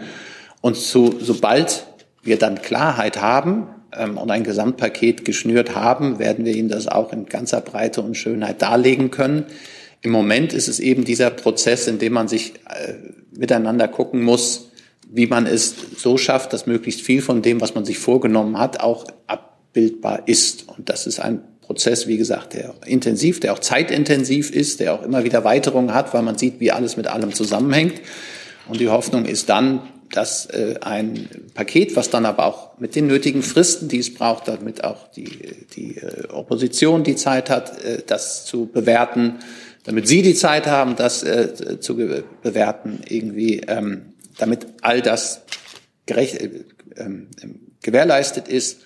[0.60, 1.86] Und so, sobald
[2.22, 7.26] wir dann Klarheit haben, und ein Gesamtpaket geschnürt haben, werden wir Ihnen das auch in
[7.26, 9.44] ganzer Breite und Schönheit darlegen können.
[10.02, 12.94] Im Moment ist es eben dieser Prozess, in dem man sich äh,
[13.32, 14.70] miteinander gucken muss,
[15.10, 18.80] wie man es so schafft, dass möglichst viel von dem, was man sich vorgenommen hat,
[18.80, 20.68] auch abbildbar ist.
[20.68, 25.02] Und das ist ein Prozess, wie gesagt, der intensiv, der auch zeitintensiv ist, der auch
[25.02, 28.00] immer wieder Weiterungen hat, weil man sieht, wie alles mit allem zusammenhängt.
[28.68, 33.06] Und die Hoffnung ist dann, dass äh, ein Paket, was dann aber auch mit den
[33.06, 38.02] nötigen Fristen, die es braucht, damit auch die, die äh, Opposition die Zeit hat, äh,
[38.06, 39.36] das zu bewerten,
[39.84, 41.96] damit Sie die Zeit haben, das äh, zu
[42.42, 45.42] bewerten, irgendwie, ähm, damit all das
[46.06, 46.50] gerecht, äh,
[46.96, 47.28] ähm,
[47.82, 48.80] gewährleistet ist.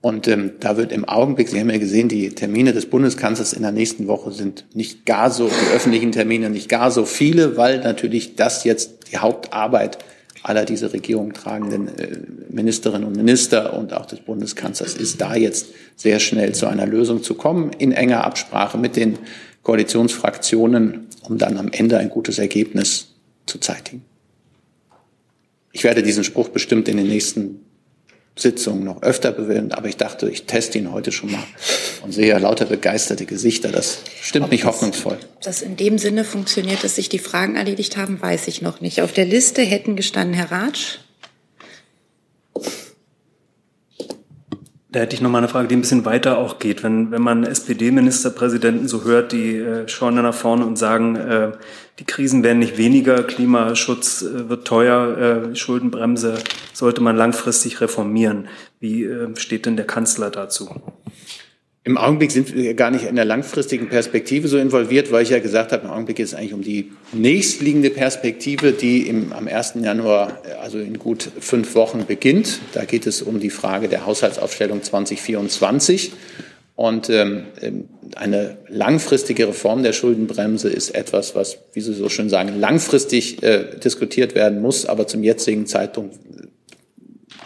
[0.00, 3.62] Und ähm, da wird im Augenblick, Sie haben ja gesehen, die Termine des Bundeskanzlers in
[3.62, 7.78] der nächsten Woche sind nicht gar so, die öffentlichen Termine nicht gar so viele, weil
[7.80, 9.98] natürlich das jetzt die Hauptarbeit
[10.42, 15.68] aller diese Regierung tragenden äh, Ministerinnen und Minister und auch des Bundeskanzlers ist, da jetzt
[15.96, 19.18] sehr schnell zu einer Lösung zu kommen, in enger Absprache mit den
[19.62, 23.14] Koalitionsfraktionen, um dann am Ende ein gutes Ergebnis
[23.46, 24.04] zu zeitigen.
[25.72, 27.60] Ich werde diesen Spruch bestimmt in den nächsten
[28.34, 31.44] Sitzungen noch öfter bewähren, aber ich dachte, ich teste ihn heute schon mal
[32.02, 33.70] und sehe ja lauter begeisterte Gesichter.
[33.70, 35.18] Das stimmt nicht hoffnungsvoll.
[35.36, 38.80] Ob das in dem Sinne funktioniert, dass sich die Fragen erledigt haben, weiß ich noch
[38.80, 39.02] nicht.
[39.02, 40.98] Auf der Liste hätten gestanden Herr Ratsch.
[44.92, 46.82] Da hätte ich noch mal eine Frage, die ein bisschen weiter auch geht.
[46.82, 51.52] Wenn, wenn man SPD-Ministerpräsidenten so hört, die äh, schauen dann nach vorne und sagen, äh,
[51.98, 56.34] die Krisen werden nicht weniger, Klimaschutz äh, wird teuer, äh, Schuldenbremse
[56.74, 58.48] sollte man langfristig reformieren.
[58.80, 60.68] Wie äh, steht denn der Kanzler dazu?
[61.84, 65.40] Im Augenblick sind wir gar nicht in der langfristigen Perspektive so involviert, weil ich ja
[65.40, 69.74] gesagt habe, im Augenblick geht es eigentlich um die nächstliegende Perspektive, die im, am 1.
[69.82, 72.60] Januar, also in gut fünf Wochen beginnt.
[72.72, 76.12] Da geht es um die Frage der Haushaltsaufstellung 2024.
[76.76, 82.28] Und ähm, ähm, eine langfristige Reform der Schuldenbremse ist etwas, was, wie Sie so schön
[82.28, 86.14] sagen, langfristig äh, diskutiert werden muss, aber zum jetzigen Zeitpunkt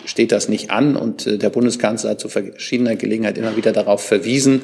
[0.07, 0.97] steht das nicht an.
[0.97, 4.62] Und äh, der Bundeskanzler hat zu verschiedener Gelegenheit immer wieder darauf verwiesen,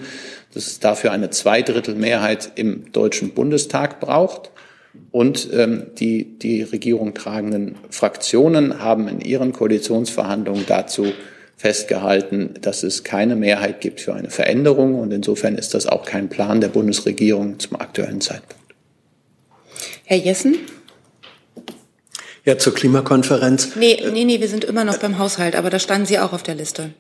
[0.55, 4.51] dass es dafür eine Zweidrittelmehrheit im Deutschen Bundestag braucht.
[5.11, 11.13] Und ähm, die die Regierung tragenden Fraktionen haben in ihren Koalitionsverhandlungen dazu
[11.57, 14.97] festgehalten, dass es keine Mehrheit gibt für eine Veränderung.
[14.97, 18.57] Und insofern ist das auch kein Plan der Bundesregierung zum aktuellen Zeitpunkt.
[20.05, 20.57] Herr Jessen?
[22.45, 23.77] Ja, zur Klimakonferenz.
[23.77, 26.43] Nee, nee, nee, wir sind immer noch beim Haushalt, aber da standen Sie auch auf
[26.43, 26.91] der Liste.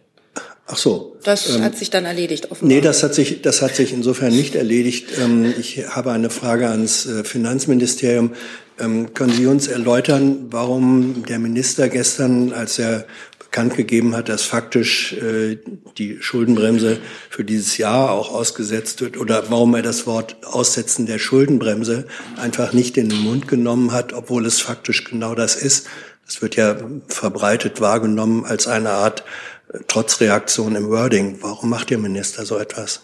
[0.66, 1.16] Ach so.
[1.24, 2.76] Das ähm, hat sich dann erledigt, offenbar.
[2.76, 5.08] Nee, das hat sich, das hat sich insofern nicht erledigt.
[5.20, 8.32] Ähm, ich habe eine Frage ans äh, Finanzministerium.
[8.78, 13.06] Ähm, können Sie uns erläutern, warum der Minister gestern, als er
[13.52, 15.58] bekannt gegeben hat, dass faktisch äh,
[15.98, 21.18] die Schuldenbremse für dieses Jahr auch ausgesetzt wird oder warum er das Wort Aussetzen der
[21.18, 22.06] Schuldenbremse
[22.38, 25.86] einfach nicht in den Mund genommen hat, obwohl es faktisch genau das ist.
[26.24, 29.22] Das wird ja verbreitet wahrgenommen als eine Art
[29.70, 31.36] äh, Trotzreaktion im Wording.
[31.42, 33.02] Warum macht Ihr Minister so etwas?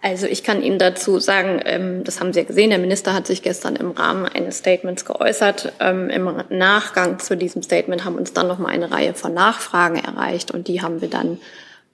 [0.00, 3.26] Also ich kann Ihnen dazu sagen, ähm, das haben Sie ja gesehen, der Minister hat
[3.26, 5.72] sich gestern im Rahmen eines Statements geäußert.
[5.80, 9.96] Ähm, Im Nachgang zu diesem Statement haben uns dann noch mal eine Reihe von Nachfragen
[9.96, 11.38] erreicht und die haben wir dann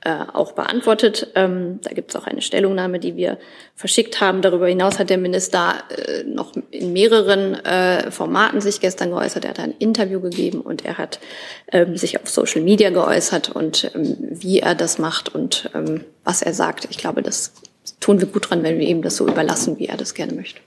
[0.05, 1.29] äh, auch beantwortet.
[1.35, 3.39] Ähm, da gibt es auch eine Stellungnahme, die wir
[3.75, 4.43] verschickt haben.
[4.43, 9.45] Darüber hinaus hat der Minister äh, noch in mehreren äh, Formaten sich gestern geäußert.
[9.45, 11.21] Er hat ein Interview gegeben und er hat
[11.95, 15.71] sich auf Social Media geäußert und wie er das macht und
[16.23, 16.87] was er sagt.
[16.91, 17.53] Ich glaube, das
[18.05, 20.61] tun wir gut dran, wenn wir ihm das so überlassen, wie er das gerne möchte.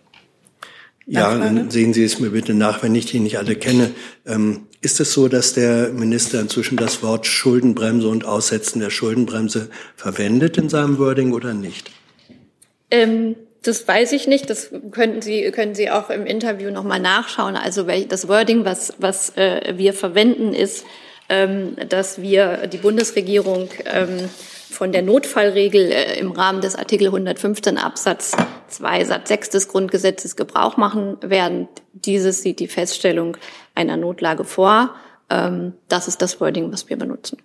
[1.06, 3.92] Ja, dann sehen Sie es mir bitte nach, wenn ich die nicht alle kenne.
[4.26, 9.70] Ähm, ist es so, dass der Minister inzwischen das Wort Schuldenbremse und Aussetzen der Schuldenbremse
[9.96, 11.92] verwendet in seinem Wording oder nicht?
[12.90, 14.50] Ähm, das weiß ich nicht.
[14.50, 17.56] Das könnten Sie, können Sie auch im Interview nochmal nachschauen.
[17.56, 20.86] Also das Wording, was, was äh, wir verwenden, ist,
[21.28, 24.30] dass wir die Bundesregierung ähm,
[24.70, 28.36] von der Notfallregel äh, im Rahmen des Artikel 115 Absatz
[28.68, 31.68] 2 Satz 6 des Grundgesetzes Gebrauch machen werden.
[31.94, 33.38] Dieses sieht die Feststellung
[33.76, 34.94] einer Notlage vor.
[35.30, 37.38] Ähm, das ist das Wording, was wir benutzen.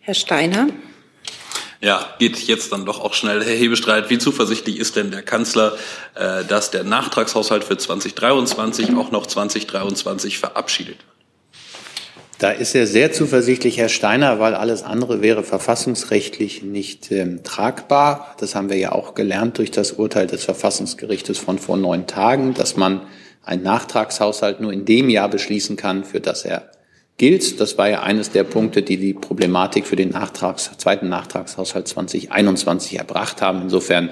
[0.00, 0.68] Herr Steiner.
[1.80, 3.44] Ja, geht jetzt dann doch auch schnell.
[3.44, 5.76] Herr Hebestreit, wie zuversichtlich ist denn der Kanzler,
[6.14, 11.13] äh, dass der Nachtragshaushalt für 2023 auch noch 2023 verabschiedet wird?
[12.38, 18.34] Da ist er sehr zuversichtlich, Herr Steiner, weil alles andere wäre verfassungsrechtlich nicht ähm, tragbar.
[18.40, 22.54] Das haben wir ja auch gelernt durch das Urteil des Verfassungsgerichtes von vor neun Tagen,
[22.54, 23.02] dass man
[23.44, 26.70] einen Nachtragshaushalt nur in dem Jahr beschließen kann, für das er
[27.18, 27.60] gilt.
[27.60, 32.98] Das war ja eines der Punkte, die die Problematik für den Nachtrags, zweiten Nachtragshaushalt 2021
[32.98, 33.62] erbracht haben.
[33.62, 34.10] Insofern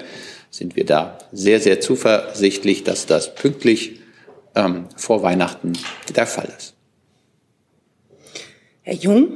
[0.49, 3.99] sind wir da sehr, sehr zuversichtlich, dass das pünktlich
[4.55, 5.73] ähm, vor Weihnachten
[6.15, 6.72] der Fall ist.
[8.85, 9.29] Herr Jung?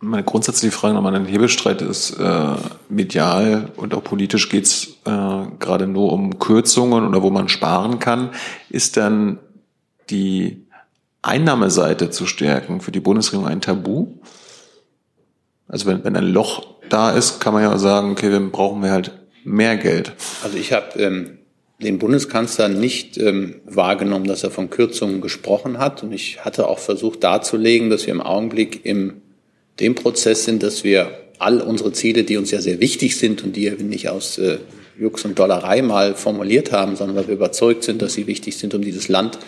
[0.00, 2.54] Meine grundsätzliche Frage nochmal an den Hebelstreit ist, äh,
[2.88, 7.98] medial und auch politisch geht es äh, gerade nur um Kürzungen oder wo man sparen
[7.98, 8.30] kann.
[8.70, 9.38] Ist dann
[10.08, 10.66] die
[11.20, 14.14] Einnahmeseite zu stärken für die Bundesregierung ein Tabu?
[15.68, 18.92] Also wenn, wenn ein Loch da ist, kann man ja sagen, okay, dann brauchen wir
[18.92, 19.12] halt
[19.44, 20.14] mehr Geld.
[20.42, 21.39] Also ich habe ähm,
[21.82, 26.02] den Bundeskanzler nicht ähm, wahrgenommen, dass er von Kürzungen gesprochen hat.
[26.02, 29.22] Und ich hatte auch versucht darzulegen, dass wir im Augenblick im
[29.78, 33.56] dem Prozess sind, dass wir all unsere Ziele, die uns ja sehr wichtig sind und
[33.56, 34.58] die wir nicht aus äh,
[34.98, 38.74] Jux und Dollerei mal formuliert haben, sondern weil wir überzeugt sind, dass sie wichtig sind,
[38.74, 39.38] um dieses Land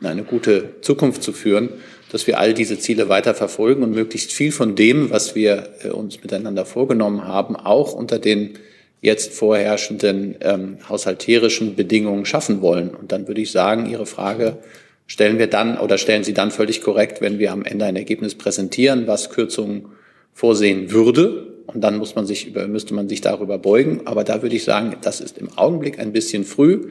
[0.00, 1.68] in eine gute Zukunft zu führen,
[2.10, 5.88] dass wir all diese Ziele weiter verfolgen und möglichst viel von dem, was wir äh,
[5.88, 8.54] uns miteinander vorgenommen haben, auch unter den
[9.00, 12.90] jetzt vorherrschenden ähm, haushalterischen Bedingungen schaffen wollen.
[12.90, 14.58] Und dann würde ich sagen, Ihre Frage
[15.06, 18.34] stellen wir dann oder stellen Sie dann völlig korrekt, wenn wir am Ende ein Ergebnis
[18.34, 19.86] präsentieren, was Kürzungen
[20.32, 21.52] vorsehen würde.
[21.66, 24.02] Und dann muss man sich über, müsste man sich darüber beugen.
[24.04, 26.90] Aber da würde ich sagen, das ist im Augenblick ein bisschen früh.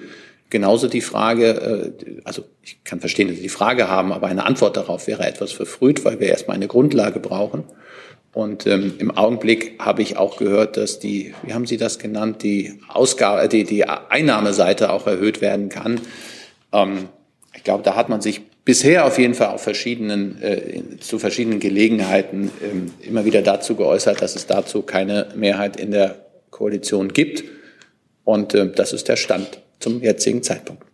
[0.49, 4.45] Genauso die Frage, äh, also ich kann verstehen, dass Sie die Frage haben, aber eine
[4.45, 7.63] Antwort darauf wäre etwas verfrüht, weil wir erstmal eine Grundlage brauchen.
[8.35, 12.43] Und ähm, im Augenblick habe ich auch gehört, dass die, wie haben Sie das genannt,
[12.43, 16.01] die Ausgabe, äh, die, die Einnahmeseite auch erhöht werden kann.
[16.73, 17.07] Ähm,
[17.55, 21.61] ich glaube, da hat man sich bisher auf jeden Fall auf verschiedenen, äh, zu verschiedenen
[21.61, 27.45] Gelegenheiten ähm, immer wieder dazu geäußert, dass es dazu keine Mehrheit in der Koalition gibt.
[28.25, 30.84] Und äh, das ist der Stand zum jetzigen Zeitpunkt.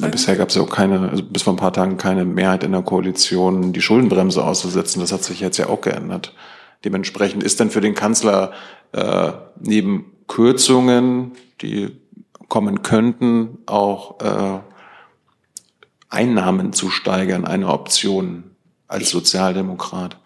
[0.00, 2.64] Ja, bisher gab es ja auch keine, also bis vor ein paar Tagen keine Mehrheit
[2.64, 5.00] in der Koalition, die Schuldenbremse auszusetzen.
[5.00, 6.34] Das hat sich jetzt ja auch geändert.
[6.84, 8.52] Dementsprechend ist dann für den Kanzler
[8.92, 11.96] äh, neben Kürzungen, die
[12.48, 14.60] kommen könnten, auch äh,
[16.08, 18.44] Einnahmen zu steigern, eine Option
[18.88, 20.16] als Sozialdemokrat.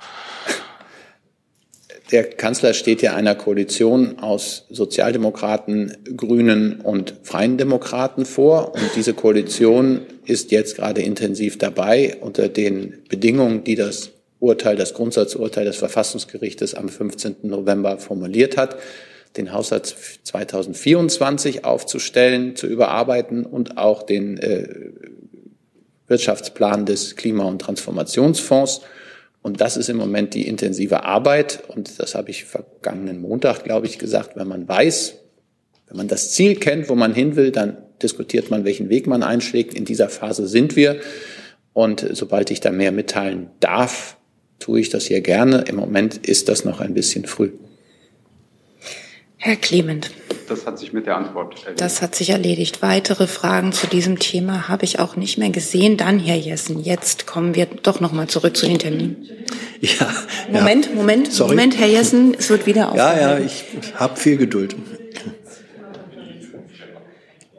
[2.13, 8.75] Der Kanzler steht ja einer Koalition aus Sozialdemokraten, Grünen und Freien Demokraten vor.
[8.75, 14.95] Und diese Koalition ist jetzt gerade intensiv dabei, unter den Bedingungen, die das Urteil, das
[14.95, 17.37] Grundsatzurteil des Verfassungsgerichtes am 15.
[17.43, 18.77] November formuliert hat,
[19.37, 19.95] den Haushalt
[20.25, 24.67] 2024 aufzustellen, zu überarbeiten und auch den äh,
[26.09, 28.81] Wirtschaftsplan des Klima- und Transformationsfonds
[29.43, 31.63] Und das ist im Moment die intensive Arbeit.
[31.69, 34.37] Und das habe ich vergangenen Montag, glaube ich, gesagt.
[34.37, 35.15] Wenn man weiß,
[35.89, 39.23] wenn man das Ziel kennt, wo man hin will, dann diskutiert man, welchen Weg man
[39.23, 39.75] einschlägt.
[39.75, 41.01] In dieser Phase sind wir.
[41.73, 44.17] Und sobald ich da mehr mitteilen darf,
[44.59, 45.65] tue ich das hier gerne.
[45.69, 47.51] Im Moment ist das noch ein bisschen früh.
[49.39, 50.11] Herr Clement.
[50.51, 51.81] Das hat sich mit der Antwort erledigt.
[51.81, 52.83] Das hat sich erledigt.
[52.83, 55.97] Weitere Fragen zu diesem Thema habe ich auch nicht mehr gesehen.
[55.97, 59.27] Dann, Herr Jessen, jetzt kommen wir doch noch mal zurück zu den Terminen.
[59.81, 60.13] Ja.
[60.53, 60.93] Moment, ja.
[60.95, 61.51] Moment, Sorry.
[61.51, 63.47] Moment, Herr Jessen, es wird wieder Ja, ja, aufgehalten.
[63.47, 64.77] ich habe viel Geduld.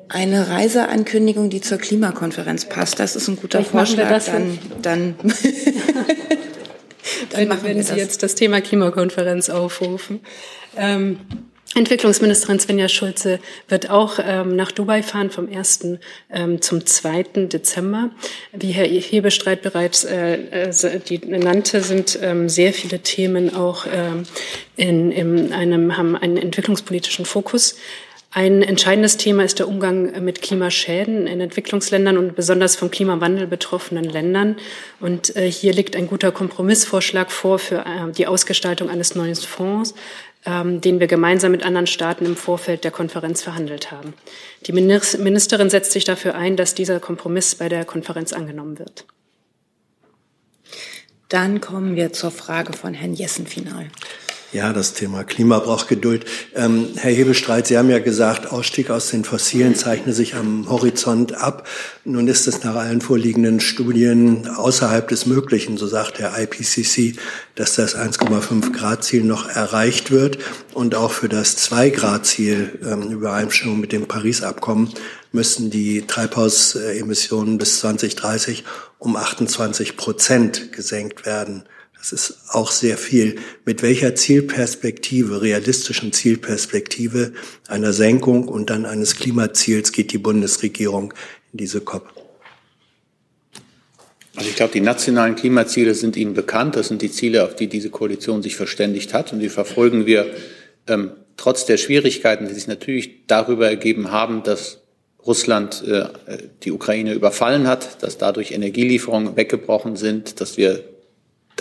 [0.09, 4.59] Eine Reiseankündigung, die zur Klimakonferenz passt, das ist ein guter Vielleicht machen wir Vorschlag.
[4.81, 5.15] das Dann,
[7.31, 7.97] dann, wenn, machen wenn wir Sie das.
[7.97, 10.19] jetzt das Thema Klimakonferenz aufrufen.
[10.77, 11.19] Ähm,
[11.73, 15.97] Entwicklungsministerin Svenja Schulze wird auch ähm, nach Dubai fahren vom 1.
[16.29, 17.23] Ähm, zum 2.
[17.47, 18.09] Dezember.
[18.51, 24.23] Wie Herr Hebestreit bereits äh, äh, die nannte, sind ähm, sehr viele Themen auch ähm,
[24.75, 27.77] in, in einem, haben einen entwicklungspolitischen Fokus.
[28.33, 34.05] Ein entscheidendes Thema ist der Umgang mit Klimaschäden in Entwicklungsländern und besonders vom Klimawandel betroffenen
[34.05, 34.55] Ländern.
[35.01, 39.95] Und äh, hier liegt ein guter Kompromissvorschlag vor für äh, die Ausgestaltung eines neuen Fonds,
[40.45, 44.13] ähm, den wir gemeinsam mit anderen Staaten im Vorfeld der Konferenz verhandelt haben.
[44.65, 49.05] Die Minis- Ministerin setzt sich dafür ein, dass dieser Kompromiss bei der Konferenz angenommen wird.
[51.29, 53.87] Dann kommen wir zur Frage von Herrn Jessen final.
[54.53, 56.25] Ja, das Thema Klima braucht Geduld.
[56.53, 61.35] Ähm, Herr Hebestreit, Sie haben ja gesagt, Ausstieg aus den Fossilen zeichne sich am Horizont
[61.35, 61.65] ab.
[62.03, 67.17] Nun ist es nach allen vorliegenden Studien außerhalb des Möglichen, so sagt der IPCC,
[67.55, 70.37] dass das 1,5 Grad Ziel noch erreicht wird
[70.73, 74.89] und auch für das 2 Grad Ziel ähm, Übereinstimmung mit dem Paris-Abkommen
[75.31, 78.65] müssen die Treibhausemissionen bis 2030
[78.99, 81.63] um 28 Prozent gesenkt werden.
[82.01, 83.35] Das ist auch sehr viel.
[83.63, 87.33] Mit welcher Zielperspektive, realistischen Zielperspektive
[87.67, 91.13] einer Senkung und dann eines Klimaziels geht die Bundesregierung
[91.53, 92.11] in diese COP?
[94.35, 96.75] Also ich glaube, die nationalen Klimaziele sind Ihnen bekannt.
[96.75, 99.31] Das sind die Ziele, auf die diese Koalition sich verständigt hat.
[99.31, 100.25] Und die verfolgen wir
[100.87, 104.79] ähm, trotz der Schwierigkeiten, die sich natürlich darüber ergeben haben, dass
[105.23, 106.05] Russland äh,
[106.63, 110.83] die Ukraine überfallen hat, dass dadurch Energielieferungen weggebrochen sind, dass wir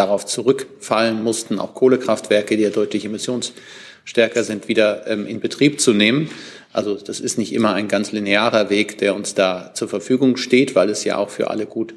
[0.00, 5.92] darauf zurückfallen mussten, auch Kohlekraftwerke, die ja deutlich emissionsstärker sind, wieder ähm, in Betrieb zu
[5.92, 6.30] nehmen.
[6.72, 10.74] Also das ist nicht immer ein ganz linearer Weg, der uns da zur Verfügung steht,
[10.74, 11.94] weil es ja auch für alle gut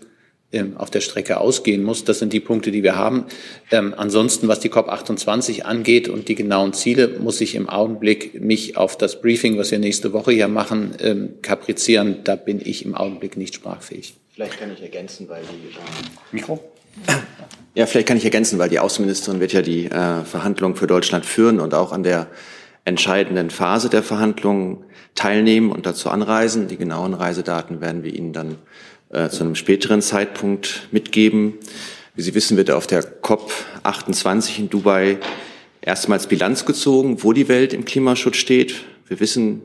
[0.52, 2.04] ähm, auf der Strecke ausgehen muss.
[2.04, 3.26] Das sind die Punkte, die wir haben.
[3.72, 8.76] Ähm, ansonsten, was die COP28 angeht und die genauen Ziele, muss ich im Augenblick mich
[8.76, 12.18] auf das Briefing, was wir nächste Woche hier machen, ähm, kaprizieren.
[12.26, 14.16] Da bin ich im Augenblick nicht sprachfähig.
[14.34, 15.70] Vielleicht kann ich ergänzen, weil die.
[15.70, 15.82] Äh,
[16.32, 16.60] Mikro?
[17.76, 21.26] Ja, vielleicht kann ich ergänzen, weil die Außenministerin wird ja die äh, Verhandlungen für Deutschland
[21.26, 22.28] führen und auch an der
[22.86, 24.84] entscheidenden Phase der Verhandlungen
[25.16, 26.68] teilnehmen und dazu anreisen.
[26.68, 28.58] Die genauen Reisedaten werden wir Ihnen dann
[29.10, 31.56] äh, zu einem späteren Zeitpunkt mitgeben.
[32.16, 35.18] Wie Sie wissen, wird auf der COP 28 in Dubai
[35.82, 38.84] erstmals Bilanz gezogen, wo die Welt im Klimaschutz steht.
[39.08, 39.64] Wir wissen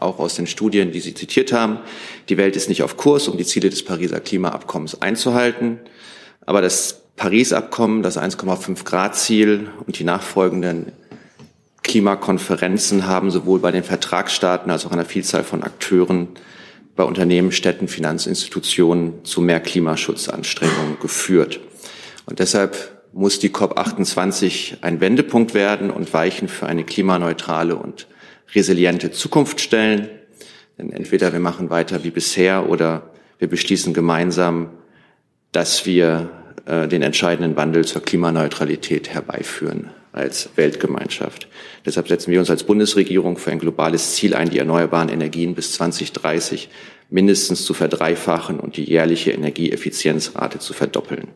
[0.00, 1.78] auch aus den Studien, die Sie zitiert haben,
[2.28, 5.80] die Welt ist nicht auf Kurs, um die Ziele des Pariser Klimaabkommens einzuhalten.
[6.46, 10.92] Aber das Paris-Abkommen, das 1,5 Grad-Ziel und die nachfolgenden
[11.82, 16.28] Klimakonferenzen haben sowohl bei den Vertragsstaaten als auch einer Vielzahl von Akteuren
[16.96, 21.60] bei Unternehmen, Städten, Finanzinstitutionen zu mehr Klimaschutzanstrengungen geführt.
[22.26, 22.76] Und deshalb
[23.12, 28.06] muss die COP28 ein Wendepunkt werden und Weichen für eine klimaneutrale und
[28.54, 30.08] resiliente Zukunft stellen.
[30.76, 34.70] Denn entweder wir machen weiter wie bisher oder wir beschließen gemeinsam,
[35.52, 36.30] dass wir
[36.66, 41.48] äh, den entscheidenden Wandel zur Klimaneutralität herbeiführen als Weltgemeinschaft.
[41.86, 45.72] Deshalb setzen wir uns als Bundesregierung für ein globales Ziel ein, die erneuerbaren Energien bis
[45.72, 46.68] 2030
[47.10, 51.28] mindestens zu verdreifachen und die jährliche Energieeffizienzrate zu verdoppeln.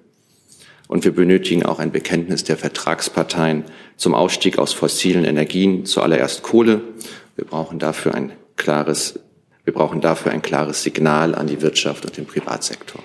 [0.88, 3.64] Und wir benötigen auch ein Bekenntnis der Vertragsparteien
[3.96, 6.82] zum Ausstieg aus fossilen Energien, zuallererst Kohle.
[7.36, 9.18] Wir brauchen dafür ein klares,
[9.64, 13.02] wir brauchen dafür ein klares Signal an die Wirtschaft und den Privatsektor.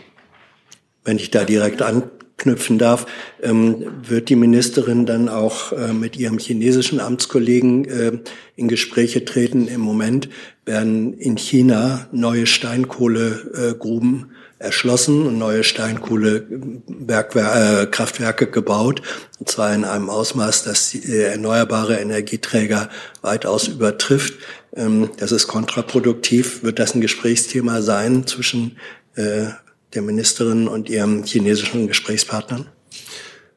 [1.08, 3.05] Wenn ich da direkt anknüpfen darf,
[3.41, 8.12] ähm, wird die Ministerin dann auch äh, mit ihrem chinesischen Amtskollegen äh,
[8.58, 9.70] in Gespräche treten.
[9.70, 10.28] Im Moment
[10.66, 19.01] werden in China neue Steinkohlegruben erschlossen und neue Steinkohlekraftwerke gebaut,
[19.39, 22.89] und zwar in einem Ausmaß, das erneuerbare Energieträger
[23.22, 24.34] weitaus übertrifft.
[24.76, 26.64] Ähm, Das ist kontraproduktiv.
[26.64, 28.76] Wird das ein Gesprächsthema sein zwischen
[29.16, 29.51] äh,
[29.98, 32.68] der Ministerin und ihrem chinesischen Gesprächspartnern?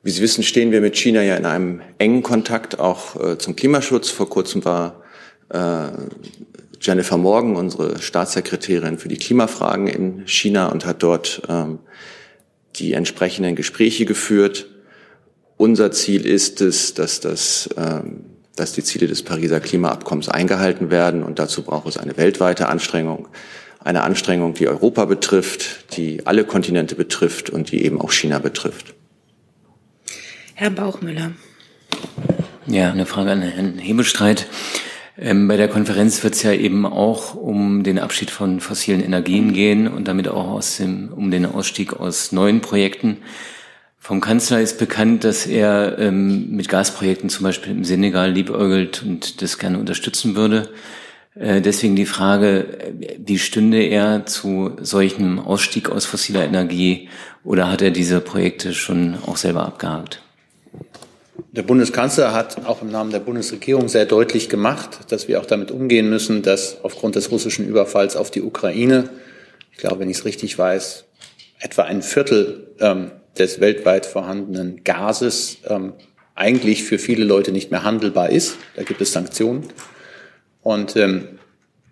[0.03, 3.55] Wie Sie wissen, stehen wir mit China ja in einem engen Kontakt auch äh, zum
[3.55, 4.09] Klimaschutz.
[4.09, 5.03] Vor kurzem war
[5.51, 5.89] äh,
[6.81, 11.81] Jennifer Morgan, unsere Staatssekretärin für die Klimafragen in China und hat dort ähm,
[12.77, 14.67] die entsprechenden Gespräche geführt.
[15.59, 18.25] Unser Ziel ist es, dass, das, ähm,
[18.57, 23.29] dass die Ziele des Pariser Klimaabkommens eingehalten werden und dazu braucht es eine weltweite Anstrengung,
[23.83, 28.95] eine Anstrengung, die Europa betrifft, die alle Kontinente betrifft und die eben auch China betrifft.
[30.55, 31.33] Herr Bauchmüller.
[32.67, 34.47] Ja, eine Frage an Herrn Hebestreit.
[35.19, 39.53] Ähm, bei der Konferenz wird es ja eben auch um den Abschied von fossilen Energien
[39.53, 43.19] gehen und damit auch aus dem, um den Ausstieg aus neuen Projekten.
[43.99, 49.43] Vom Kanzler ist bekannt, dass er ähm, mit Gasprojekten zum Beispiel im Senegal liebäugelt und
[49.43, 50.71] das gerne unterstützen würde.
[51.35, 52.67] Äh, deswegen die Frage,
[53.19, 57.09] wie stünde er zu solchem Ausstieg aus fossiler Energie
[57.45, 60.23] oder hat er diese Projekte schon auch selber abgehakt?
[61.53, 65.71] Der Bundeskanzler hat auch im Namen der Bundesregierung sehr deutlich gemacht, dass wir auch damit
[65.71, 69.11] umgehen müssen, dass aufgrund des russischen Überfalls auf die Ukraine,
[69.73, 71.07] ich glaube, wenn ich es richtig weiß,
[71.59, 75.95] etwa ein Viertel ähm, des weltweit vorhandenen Gases ähm,
[76.35, 78.57] eigentlich für viele Leute nicht mehr handelbar ist.
[78.77, 79.65] Da gibt es Sanktionen.
[80.63, 81.39] Und ähm,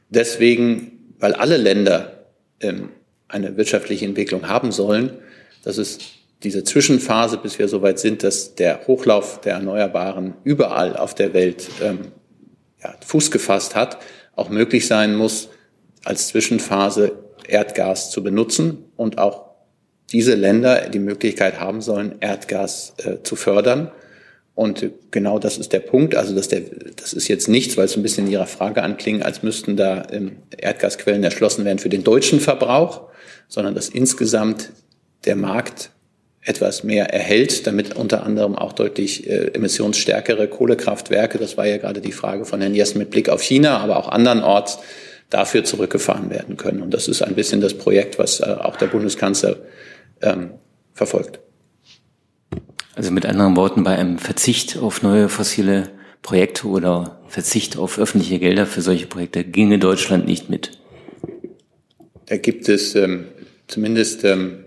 [0.08, 2.24] deswegen, weil alle Länder
[2.60, 2.90] ähm,
[3.28, 5.18] eine wirtschaftliche Entwicklung haben sollen,
[5.62, 5.98] dass es
[6.42, 11.68] diese Zwischenphase, bis wir soweit sind, dass der Hochlauf der Erneuerbaren überall auf der Welt
[11.82, 12.12] ähm,
[12.82, 13.98] ja, Fuß gefasst hat,
[14.36, 15.48] auch möglich sein muss,
[16.04, 19.48] als Zwischenphase Erdgas zu benutzen und auch
[20.12, 23.90] diese Länder die Möglichkeit haben sollen, Erdgas äh, zu fördern.
[24.58, 26.16] Und genau das ist der Punkt.
[26.16, 26.62] Also dass der,
[26.96, 30.08] das ist jetzt nichts, weil es ein bisschen in Ihrer Frage anklingt, als müssten da
[30.10, 33.02] ähm, Erdgasquellen erschlossen werden für den deutschen Verbrauch,
[33.46, 34.70] sondern dass insgesamt
[35.26, 35.90] der Markt
[36.42, 42.00] etwas mehr erhält, damit unter anderem auch deutlich äh, emissionsstärkere Kohlekraftwerke, das war ja gerade
[42.00, 44.80] die Frage von Herrn Jessen mit Blick auf China, aber auch andernorts
[45.30, 46.82] dafür zurückgefahren werden können.
[46.82, 49.54] Und das ist ein bisschen das Projekt, was äh, auch der Bundeskanzler
[50.20, 50.54] ähm,
[50.94, 51.38] verfolgt.
[52.98, 55.90] Also mit anderen Worten, bei einem Verzicht auf neue fossile
[56.20, 60.80] Projekte oder Verzicht auf öffentliche Gelder für solche Projekte ginge Deutschland nicht mit.
[62.26, 63.26] Da gibt es ähm,
[63.68, 64.64] zumindest ähm,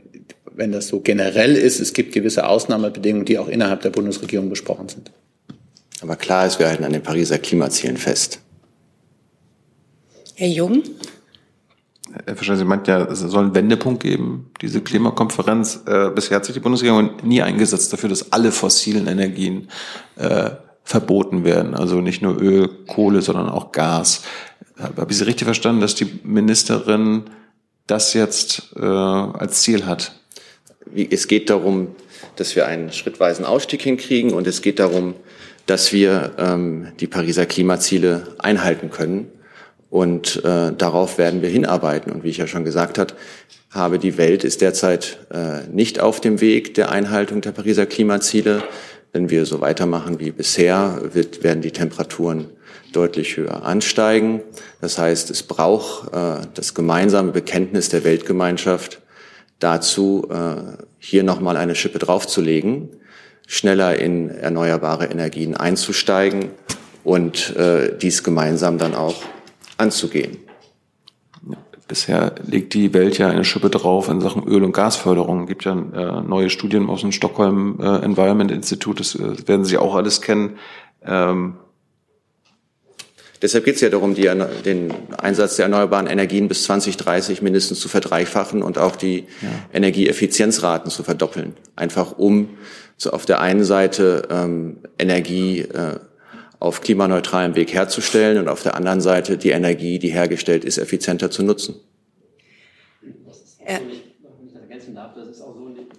[0.55, 4.87] wenn das so generell ist, es gibt gewisse Ausnahmebedingungen, die auch innerhalb der Bundesregierung besprochen
[4.87, 5.11] sind.
[5.99, 8.39] Aber klar ist, wir halten an den Pariser Klimazielen fest.
[10.35, 10.83] Herr Jung?
[12.25, 15.83] Herr Fischer, Sie meint ja, es soll einen Wendepunkt geben, diese Klimakonferenz.
[15.85, 19.69] Äh, bisher hat sich die Bundesregierung nie eingesetzt dafür, dass alle fossilen Energien
[20.17, 20.51] äh,
[20.83, 21.73] verboten werden.
[21.73, 24.23] Also nicht nur Öl, Kohle, sondern auch Gas.
[24.77, 27.23] Habe ich Sie richtig verstanden, dass die Ministerin
[27.87, 30.13] das jetzt äh, als Ziel hat?
[30.93, 31.95] es geht darum,
[32.35, 35.15] dass wir einen schrittweisen Ausstieg hinkriegen und es geht darum,
[35.65, 39.27] dass wir ähm, die Pariser Klimaziele einhalten können.
[39.91, 42.13] Und äh, darauf werden wir hinarbeiten.
[42.13, 43.13] Und wie ich ja schon gesagt hat,
[43.69, 48.63] habe, die Welt ist derzeit äh, nicht auf dem Weg der Einhaltung der Pariser Klimaziele.
[49.11, 52.47] Wenn wir so weitermachen wie bisher, wird, werden die Temperaturen
[52.93, 54.41] deutlich höher ansteigen.
[54.79, 59.01] Das heißt, es braucht äh, das gemeinsame Bekenntnis der Weltgemeinschaft
[59.59, 62.87] dazu, äh, hier nochmal eine Schippe draufzulegen,
[63.45, 66.51] schneller in erneuerbare Energien einzusteigen
[67.03, 69.21] und äh, dies gemeinsam dann auch
[69.81, 70.37] anzugehen.
[71.87, 75.41] Bisher legt die Welt ja eine Schippe drauf in Sachen Öl- und Gasförderung.
[75.41, 79.65] Es gibt ja äh, neue Studien aus dem Stockholm äh, Environment Institute, das äh, werden
[79.65, 80.57] Sie auch alles kennen.
[81.03, 81.55] Ähm,
[83.41, 84.29] Deshalb geht es ja darum, die,
[84.65, 89.49] den Einsatz der erneuerbaren Energien bis 2030 mindestens zu verdreifachen und auch die ja.
[89.73, 91.55] Energieeffizienzraten zu verdoppeln.
[91.75, 92.49] Einfach um
[92.97, 95.99] so auf der einen Seite ähm, Energie äh,
[96.61, 101.31] auf klimaneutralem Weg herzustellen und auf der anderen Seite die Energie, die hergestellt ist, effizienter
[101.31, 101.75] zu nutzen.
[103.65, 103.79] Äh.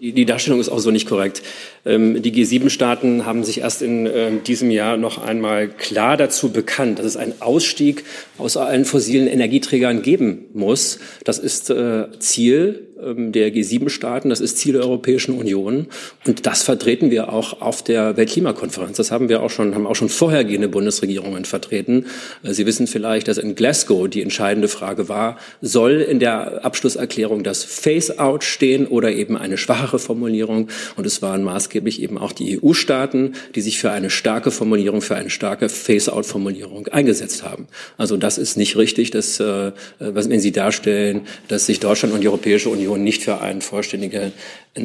[0.01, 1.43] Die Darstellung ist auch so nicht korrekt.
[1.85, 6.99] Ähm, die G7-Staaten haben sich erst in ähm, diesem Jahr noch einmal klar dazu bekannt,
[6.99, 8.05] dass es einen Ausstieg
[8.37, 10.99] aus allen fossilen Energieträgern geben muss.
[11.23, 15.89] Das ist äh, Ziel der G7-Staaten, das ist Ziel der Europäischen Union.
[16.27, 18.97] Und das vertreten wir auch auf der Weltklimakonferenz.
[18.97, 22.07] Das haben wir auch schon, haben auch schon vorhergehende Bundesregierungen vertreten.
[22.43, 27.43] Äh, Sie wissen vielleicht, dass in Glasgow die entscheidende Frage war, soll in der Abschlusserklärung
[27.43, 30.69] das Phase-out stehen oder eben eine schwachere Formulierung?
[30.97, 35.17] Und es waren maßgeblich eben auch die EU-Staaten, die sich für eine starke Formulierung, für
[35.17, 37.67] eine starke Phase-out-Formulierung eingesetzt haben.
[37.99, 42.21] Also das ist nicht richtig, dass, äh, was wenn Sie darstellen, dass sich Deutschland und
[42.21, 44.33] die Europäische Union Union nicht für einen vollständigen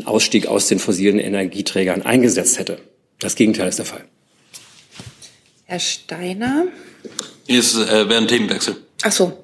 [0.06, 2.80] Ausstieg aus den fossilen Energieträgern eingesetzt hätte.
[3.20, 4.04] Das Gegenteil ist der Fall.
[5.66, 6.68] Herr Steiner?
[7.46, 8.78] Hier ist, äh, wäre ein Themenwechsel.
[9.04, 9.44] Ach so.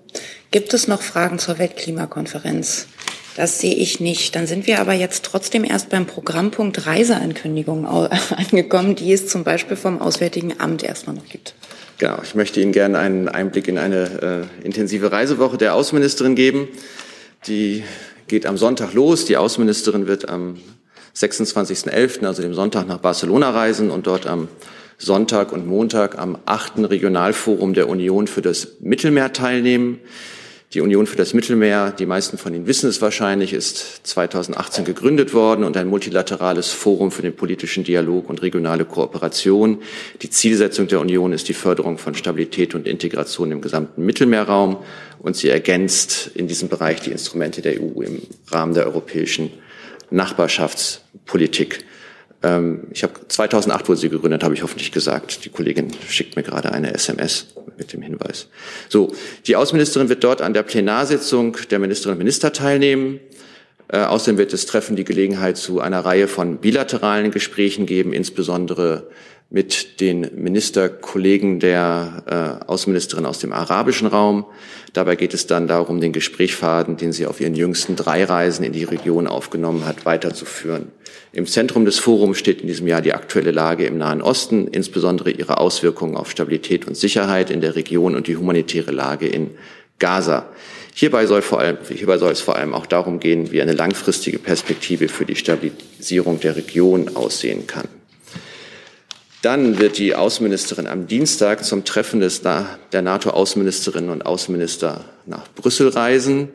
[0.51, 2.87] Gibt es noch Fragen zur Weltklimakonferenz?
[3.35, 4.35] Das sehe ich nicht.
[4.35, 7.85] Dann sind wir aber jetzt trotzdem erst beim Programmpunkt Reiseankündigung
[8.29, 11.55] angekommen, die es zum Beispiel vom Auswärtigen Amt erstmal noch gibt.
[11.97, 16.67] Genau, ich möchte Ihnen gerne einen Einblick in eine äh, intensive Reisewoche der Außenministerin geben.
[17.47, 17.83] Die
[18.33, 19.25] geht am Sonntag los.
[19.25, 20.57] Die Außenministerin wird am
[21.15, 24.47] 26.11., also dem Sonntag, nach Barcelona reisen und dort am
[24.97, 29.99] Sonntag und Montag am achten Regionalforum der Union für das Mittelmeer teilnehmen.
[30.73, 35.35] Die Union für das Mittelmeer, die meisten von Ihnen wissen es wahrscheinlich, ist 2018 gegründet
[35.35, 39.83] worden und ein multilaterales Forum für den politischen Dialog und regionale Kooperation.
[40.23, 44.77] Die Zielsetzung der Union ist die Förderung von Stabilität und Integration im gesamten Mittelmeerraum
[45.19, 49.51] und sie ergänzt in diesem Bereich die Instrumente der EU im Rahmen der europäischen
[50.09, 51.85] Nachbarschaftspolitik.
[52.43, 55.45] Ähm, ich habe 2008 wurde sie gegründet, habe ich hoffentlich gesagt.
[55.45, 58.47] Die Kollegin schickt mir gerade eine SMS mit dem Hinweis.
[58.89, 59.13] So,
[59.47, 63.19] die Außenministerin wird dort an der Plenarsitzung der Ministerinnen und Minister teilnehmen.
[63.87, 69.07] Äh, außerdem wird das Treffen die Gelegenheit zu einer Reihe von bilateralen Gesprächen geben, insbesondere
[69.53, 74.45] mit den Ministerkollegen der äh, Außenministerin aus dem arabischen Raum.
[74.93, 78.73] Dabei geht es dann darum, den Gesprächsfaden, den sie auf ihren jüngsten drei Reisen in
[78.73, 80.87] die Region aufgenommen hat, weiterzuführen.
[81.33, 85.29] Im Zentrum des Forums steht in diesem Jahr die aktuelle Lage im Nahen Osten, insbesondere
[85.29, 89.51] ihre Auswirkungen auf Stabilität und Sicherheit in der Region und die humanitäre Lage in
[89.99, 90.49] Gaza.
[90.95, 94.39] Hierbei soll, vor allem, hierbei soll es vor allem auch darum gehen, wie eine langfristige
[94.39, 97.87] Perspektive für die Stabilisierung der Region aussehen kann.
[99.43, 105.89] Dann wird die Außenministerin am Dienstag zum Treffen des, der NATO-Außenministerinnen und Außenminister nach Brüssel
[105.89, 106.47] reisen.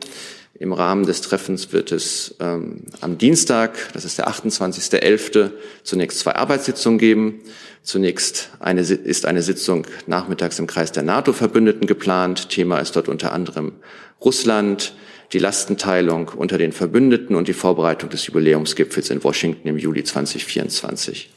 [0.57, 5.51] Im Rahmen des Treffens wird es ähm, am Dienstag, das ist der 28.11.,
[5.83, 7.41] zunächst zwei Arbeitssitzungen geben.
[7.83, 12.49] Zunächst eine, ist eine Sitzung nachmittags im Kreis der NATO-Verbündeten geplant.
[12.49, 13.73] Thema ist dort unter anderem
[14.19, 14.95] Russland,
[15.31, 21.29] die Lastenteilung unter den Verbündeten und die Vorbereitung des Jubiläumsgipfels in Washington im Juli 2024.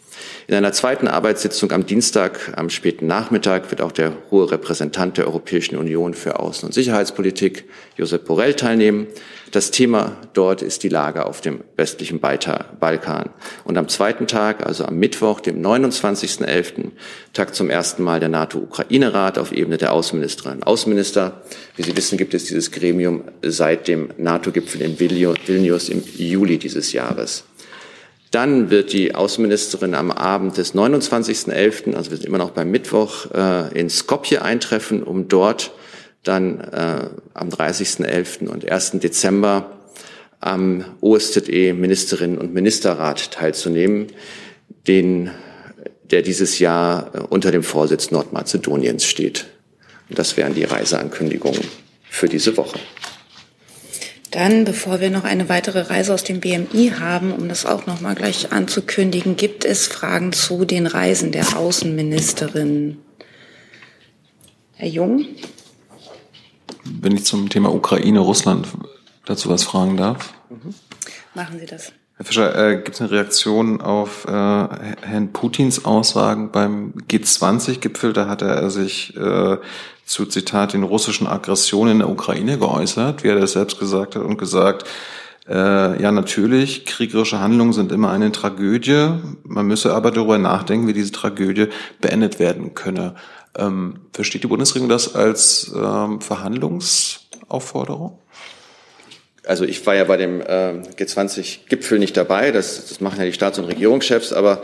[0.49, 5.27] In einer zweiten Arbeitssitzung am Dienstag, am späten Nachmittag, wird auch der hohe Repräsentant der
[5.27, 7.65] Europäischen Union für Außen- und Sicherheitspolitik,
[7.97, 9.07] Josep Borrell, teilnehmen.
[9.53, 13.31] Das Thema dort ist die Lage auf dem westlichen Balkan.
[13.65, 16.93] Und am zweiten Tag, also am Mittwoch, dem 29.11.,
[17.35, 21.43] tagt zum ersten Mal der NATO-Ukraine-Rat auf Ebene der Außenministerinnen und Außenminister.
[21.77, 26.93] Wie Sie wissen, gibt es dieses Gremium seit dem NATO-Gipfel in Vilnius im Juli dieses
[26.93, 27.45] Jahres.
[28.33, 33.31] Dann wird die Außenministerin am Abend des 29.11., also wir sind immer noch beim Mittwoch,
[33.31, 35.73] äh, in Skopje eintreffen, um dort
[36.23, 38.49] dann äh, am 30.11.
[38.49, 38.93] und 1.
[38.93, 39.79] Dezember
[40.41, 44.07] am OSZE Ministerinnen und Ministerrat teilzunehmen,
[44.89, 45.31] den,
[46.11, 49.45] der dieses Jahr äh, unter dem Vorsitz Nordmazedoniens steht.
[50.09, 51.61] Und das wären die Reiseankündigungen
[52.09, 52.79] für diese Woche.
[54.33, 58.01] Dann, bevor wir noch eine weitere Reise aus dem BMI haben, um das auch noch
[58.01, 62.97] mal gleich anzukündigen, gibt es Fragen zu den Reisen der Außenministerin.
[64.73, 65.27] Herr Jung?
[66.85, 68.69] Wenn ich zum Thema Ukraine, Russland
[69.27, 70.33] dazu was fragen darf.
[70.49, 70.75] Mhm.
[71.35, 71.93] Machen Sie das.
[72.17, 78.15] Herr Fischer, äh, gibt es eine Reaktion auf äh, Herrn Putins Aussagen beim G20-Gipfel?
[78.15, 79.59] Da hat er sich äh,
[80.05, 84.23] zu Zitat den russischen Aggressionen in der Ukraine geäußert, wie er das selbst gesagt hat
[84.23, 84.87] und gesagt,
[85.49, 89.09] äh, ja natürlich, kriegerische Handlungen sind immer eine Tragödie.
[89.45, 91.69] Man müsse aber darüber nachdenken, wie diese Tragödie
[92.01, 93.17] beendet werden könne.
[93.57, 98.19] Ähm, versteht die Bundesregierung das als ähm, Verhandlungsaufforderung?
[99.45, 103.33] Also ich war ja bei dem äh, G20-Gipfel nicht dabei, das, das machen ja die
[103.33, 104.63] Staats- und Regierungschefs, aber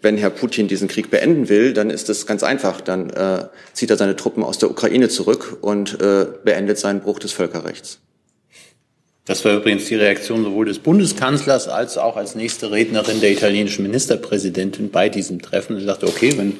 [0.00, 2.80] wenn Herr Putin diesen Krieg beenden will, dann ist es ganz einfach.
[2.80, 7.18] Dann äh, zieht er seine Truppen aus der Ukraine zurück und äh, beendet seinen Bruch
[7.18, 8.00] des Völkerrechts.
[9.24, 13.82] Das war übrigens die Reaktion sowohl des Bundeskanzlers als auch als nächste Rednerin der italienischen
[13.82, 15.78] Ministerpräsidentin bei diesem Treffen.
[15.78, 16.54] Sie sagte, okay, wenn,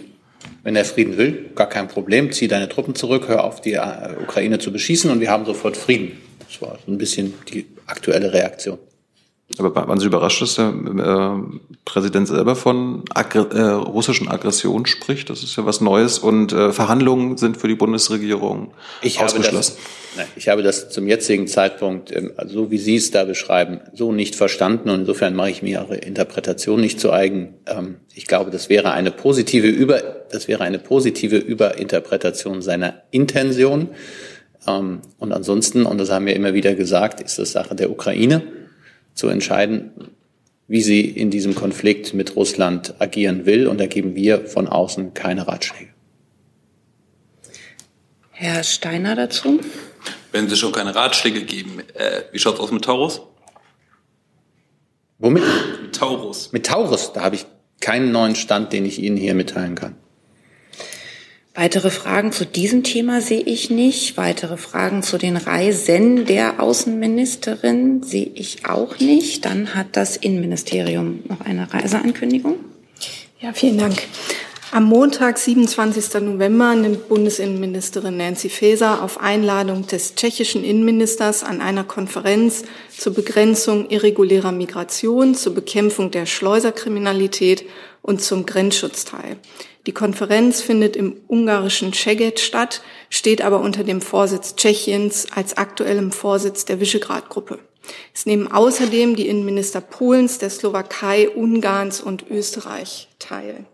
[0.65, 4.17] wenn er Frieden will, gar kein Problem, zieh deine Truppen zurück, hör auf, die äh,
[4.23, 6.19] Ukraine zu beschießen und wir haben sofort Frieden.
[6.47, 8.79] Das war so ein bisschen die aktuelle Reaktion.
[9.57, 15.31] Aber waren Sie überrascht, dass der äh, Präsident selber von Aggr äh, russischen Aggression spricht?
[15.31, 19.77] Das ist ja was Neues und äh, Verhandlungen sind für die Bundesregierung ich ausgeschlossen.
[19.77, 19.87] Habe
[20.17, 23.81] das, nein, ich habe das zum jetzigen Zeitpunkt, ähm, so wie Sie es da beschreiben,
[23.95, 27.55] so nicht verstanden und insofern mache ich mir Ihre Interpretation nicht zu eigen.
[27.65, 33.89] Ähm, ich glaube, das wäre eine positive Über, das wäre eine positive Überinterpretation seiner Intention.
[34.67, 38.58] Ähm, und ansonsten, und das haben wir immer wieder gesagt, ist das Sache der Ukraine
[39.19, 39.91] zu entscheiden,
[40.69, 43.67] wie sie in diesem Konflikt mit Russland agieren will.
[43.67, 45.91] Und da geben wir von außen keine Ratschläge.
[48.31, 49.61] Herr Steiner dazu.
[50.31, 53.23] Wenn Sie schon keine Ratschläge geben, äh, wie schaut es aus mit Taurus?
[55.19, 55.43] Womit?
[55.83, 56.53] Mit Taurus.
[56.53, 57.47] Mit Taurus, da habe ich
[57.81, 59.97] keinen neuen Stand, den ich Ihnen hier mitteilen kann.
[61.59, 64.17] Weitere Fragen zu diesem Thema sehe ich nicht.
[64.17, 69.45] Weitere Fragen zu den Reisen der Außenministerin sehe ich auch nicht.
[69.45, 72.61] Dann hat das Innenministerium noch eine Reiseankündigung.
[73.41, 73.97] Ja, vielen Dank.
[74.71, 76.21] Am Montag, 27.
[76.21, 82.65] November, nimmt Bundesinnenministerin Nancy Faeser auf Einladung des tschechischen Innenministers an einer Konferenz
[82.95, 87.65] zur Begrenzung irregulärer Migration, zur Bekämpfung der Schleuserkriminalität
[88.03, 89.39] und zum Grenzschutz teil.
[89.87, 96.13] Die Konferenz findet im ungarischen Szeged statt, steht aber unter dem Vorsitz Tschechiens als aktuellem
[96.13, 97.59] Vorsitz der Visegrad-Gruppe.
[98.15, 103.65] Es nehmen außerdem die Innenminister Polens, der Slowakei, Ungarns und Österreich teil.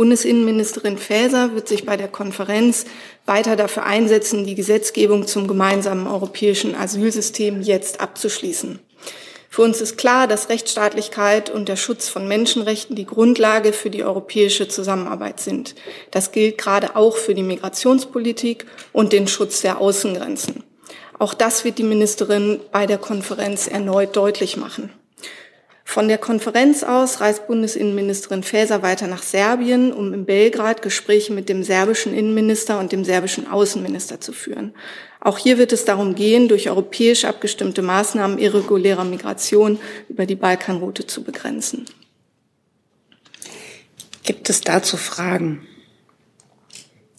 [0.00, 2.86] Bundesinnenministerin Faeser wird sich bei der Konferenz
[3.26, 8.78] weiter dafür einsetzen, die Gesetzgebung zum gemeinsamen europäischen Asylsystem jetzt abzuschließen.
[9.50, 14.02] Für uns ist klar, dass Rechtsstaatlichkeit und der Schutz von Menschenrechten die Grundlage für die
[14.02, 15.74] europäische Zusammenarbeit sind.
[16.12, 20.64] Das gilt gerade auch für die Migrationspolitik und den Schutz der Außengrenzen.
[21.18, 24.90] Auch das wird die Ministerin bei der Konferenz erneut deutlich machen.
[25.90, 31.48] Von der Konferenz aus reist Bundesinnenministerin Faeser weiter nach Serbien, um in Belgrad Gespräche mit
[31.48, 34.72] dem serbischen Innenminister und dem serbischen Außenminister zu führen.
[35.20, 41.08] Auch hier wird es darum gehen, durch europäisch abgestimmte Maßnahmen irregulärer Migration über die Balkanroute
[41.08, 41.86] zu begrenzen.
[44.22, 45.66] Gibt es dazu Fragen?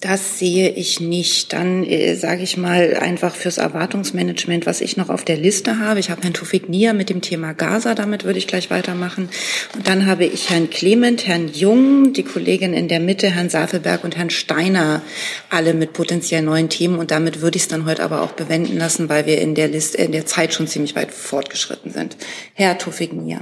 [0.02, 1.54] Das sehe ich nicht.
[1.54, 6.00] Dann äh, sage ich mal einfach fürs Erwartungsmanagement, was ich noch auf der Liste habe.
[6.00, 9.30] Ich habe Herrn Tufik Nia mit dem Thema Gaza, damit würde ich gleich weitermachen.
[9.76, 14.04] Und dann habe ich Herrn Clement, Herrn Jung, die Kollegin in der Mitte, Herrn Safelberg
[14.04, 15.04] und Herrn Steiner,
[15.52, 16.98] alle mit potenziell neuen Themen.
[16.98, 19.68] Und damit würde ich es dann heute aber auch bewenden lassen, weil wir in der
[19.68, 22.18] Liste, in der Zeit schon ziemlich weit fortgeschritten sind.
[22.56, 23.42] Herr Tufik Nia.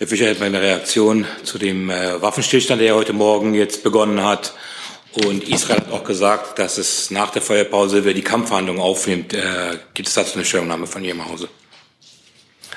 [0.00, 4.54] Herr Fischer, meine Reaktion zu dem äh, Waffenstillstand, der heute Morgen jetzt begonnen hat.
[5.26, 9.76] Und Israel hat auch gesagt, dass es nach der Feuerpause, wer die Kampfverhandlungen aufnimmt, äh,
[9.92, 11.50] gibt es dazu eine Stellungnahme von Ihrem Hause?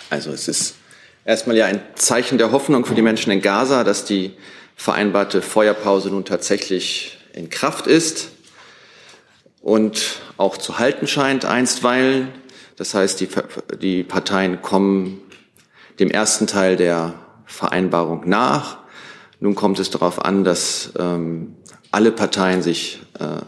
[0.10, 0.76] Also es ist
[1.24, 4.34] erstmal ja ein Zeichen der Hoffnung für die Menschen in Gaza, dass die
[4.76, 8.32] vereinbarte Feuerpause nun tatsächlich in Kraft ist
[9.62, 12.34] und auch zu halten scheint einstweilen.
[12.76, 13.30] Das heißt, die,
[13.80, 15.23] die Parteien kommen
[16.00, 17.14] dem ersten Teil der
[17.46, 18.80] Vereinbarung nach.
[19.40, 21.56] Nun kommt es darauf an, dass ähm,
[21.92, 23.42] alle Parteien sich äh,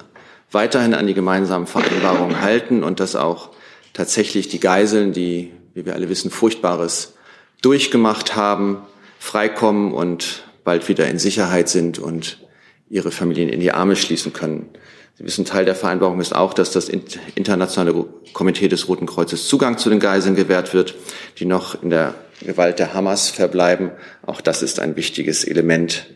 [0.52, 3.50] weiterhin an die gemeinsamen Vereinbarungen halten und dass auch
[3.94, 7.14] tatsächlich die Geiseln, die, wie wir alle wissen, Furchtbares
[7.62, 8.80] durchgemacht haben,
[9.20, 12.40] freikommen und bald wieder in Sicherheit sind und
[12.90, 14.70] ihre Familien in die Arme schließen können.
[15.18, 19.78] Sie wissen, Teil der Vereinbarung ist auch, dass das internationale Komitee des Roten Kreuzes Zugang
[19.78, 20.94] zu den Geiseln gewährt wird,
[21.40, 23.92] die noch in der Gewalt der Hamas verbleiben.
[24.26, 26.08] Auch das ist ein wichtiges Element,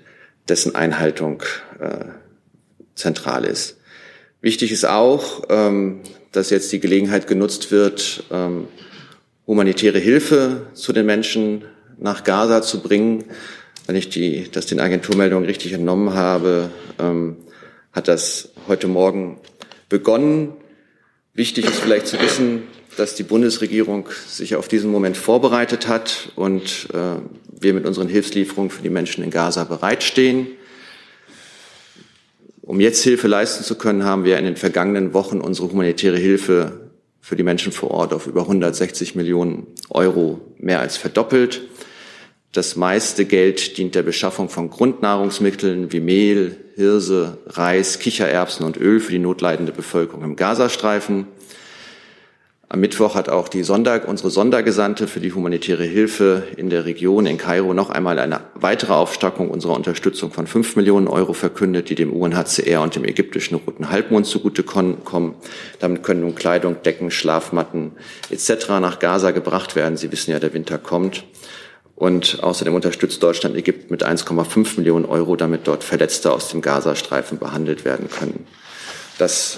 [0.48, 1.44] dessen Einhaltung
[1.80, 2.06] äh,
[2.96, 3.78] zentral ist.
[4.42, 6.02] Wichtig ist auch, ähm,
[6.32, 8.68] dass jetzt die Gelegenheit genutzt wird, ähm,
[9.48, 11.66] humanitäre Hilfe zu den Menschen
[11.98, 13.26] nach Gaza zu bringen.
[13.88, 17.38] Wenn ich die, das den Agenturmeldungen richtig entnommen habe, ähm,
[17.92, 19.40] hat das heute Morgen
[19.90, 20.54] begonnen.
[21.34, 22.64] Wichtig ist vielleicht zu wissen,
[23.00, 27.22] dass die Bundesregierung sich auf diesen Moment vorbereitet hat und äh,
[27.60, 30.48] wir mit unseren Hilfslieferungen für die Menschen in Gaza bereitstehen.
[32.62, 36.90] Um jetzt Hilfe leisten zu können, haben wir in den vergangenen Wochen unsere humanitäre Hilfe
[37.22, 41.62] für die Menschen vor Ort auf über 160 Millionen Euro mehr als verdoppelt.
[42.52, 49.00] Das meiste Geld dient der Beschaffung von Grundnahrungsmitteln wie Mehl, Hirse, Reis, Kichererbsen und Öl
[49.00, 51.28] für die notleidende Bevölkerung im Gazastreifen.
[52.72, 57.26] Am Mittwoch hat auch die Sonder, unsere Sondergesandte für die humanitäre Hilfe in der Region
[57.26, 61.96] in Kairo noch einmal eine weitere Aufstockung unserer Unterstützung von fünf Millionen Euro verkündet, die
[61.96, 65.34] dem UNHCR und dem ägyptischen Roten Halbmond zugutekommen.
[65.80, 67.94] Damit können nun Kleidung, Decken, Schlafmatten
[68.30, 68.70] etc.
[68.80, 69.98] nach Gaza gebracht werden.
[69.98, 71.24] Sie wissen ja, der Winter kommt.
[71.96, 77.40] Und außerdem unterstützt Deutschland Ägypten mit 1,5 Millionen Euro, damit dort Verletzte aus dem Gazastreifen
[77.40, 78.46] behandelt werden können.
[79.18, 79.58] Das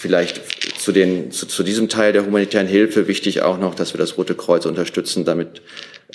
[0.00, 3.98] vielleicht zu, den, zu, zu diesem Teil der humanitären Hilfe wichtig auch noch, dass wir
[3.98, 5.60] das Rote Kreuz unterstützen, damit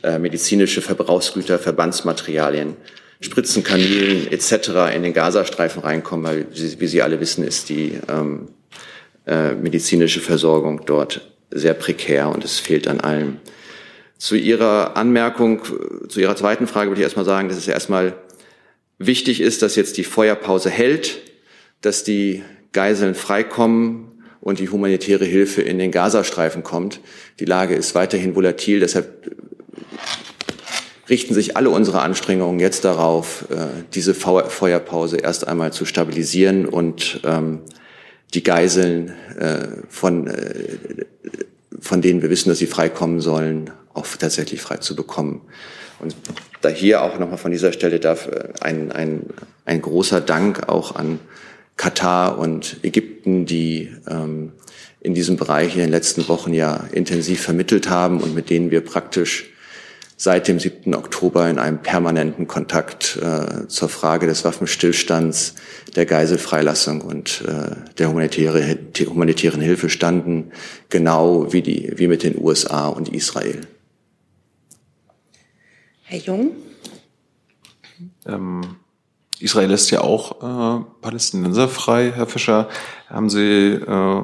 [0.01, 2.77] äh, medizinische Verbrauchsgüter, Verbandsmaterialien,
[3.21, 4.95] Spritzenkanilen etc.
[4.95, 8.47] in den Gazastreifen reinkommen, weil wie, wie Sie alle wissen, ist die ähm,
[9.27, 11.21] äh, medizinische Versorgung dort
[11.51, 13.38] sehr prekär und es fehlt an allem.
[14.17, 15.61] Zu Ihrer Anmerkung,
[16.09, 18.15] zu Ihrer zweiten Frage würde ich erstmal sagen, dass es erstmal
[18.97, 21.19] wichtig ist, dass jetzt die Feuerpause hält,
[21.81, 22.41] dass die
[22.76, 24.11] Geiseln freikommen
[24.41, 26.99] und die humanitäre Hilfe in den Gazastreifen kommt.
[27.39, 29.32] Die Lage ist weiterhin volatil, deshalb
[31.09, 37.21] richten sich alle unsere Anstrengungen jetzt darauf, äh, diese Feuerpause erst einmal zu stabilisieren und
[37.23, 37.61] ähm,
[38.34, 40.65] die Geiseln, äh, von, äh,
[41.80, 45.41] von denen wir wissen, dass sie freikommen sollen, auch tatsächlich frei zu bekommen.
[45.99, 46.13] Und
[46.61, 48.28] da hier auch nochmal von dieser Stelle darf
[48.59, 49.28] ein, ein,
[49.63, 51.19] ein großer Dank auch an
[51.78, 54.53] Katar und Ägypten, die ähm,
[55.01, 58.82] in diesem Bereich in den letzten Wochen ja intensiv vermittelt haben und mit denen wir
[58.82, 59.51] praktisch
[60.17, 60.95] seit dem 7.
[60.95, 65.55] Oktober in einem permanenten Kontakt äh, zur Frage des Waffenstillstands,
[65.95, 70.51] der Geiselfreilassung und äh, der humanitäre, humanitären Hilfe standen,
[70.89, 73.61] genau wie, die, wie mit den USA und Israel.
[76.03, 76.51] Herr Jung?
[78.26, 78.61] Ähm,
[79.39, 82.11] Israel lässt ja auch äh, Palästinenser frei.
[82.15, 82.69] Herr Fischer,
[83.09, 84.23] haben Sie äh,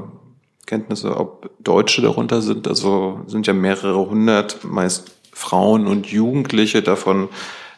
[0.65, 2.67] Kenntnisse, ob Deutsche darunter sind?
[2.67, 7.29] Also sind ja mehrere hundert, meist Frauen und Jugendliche, davon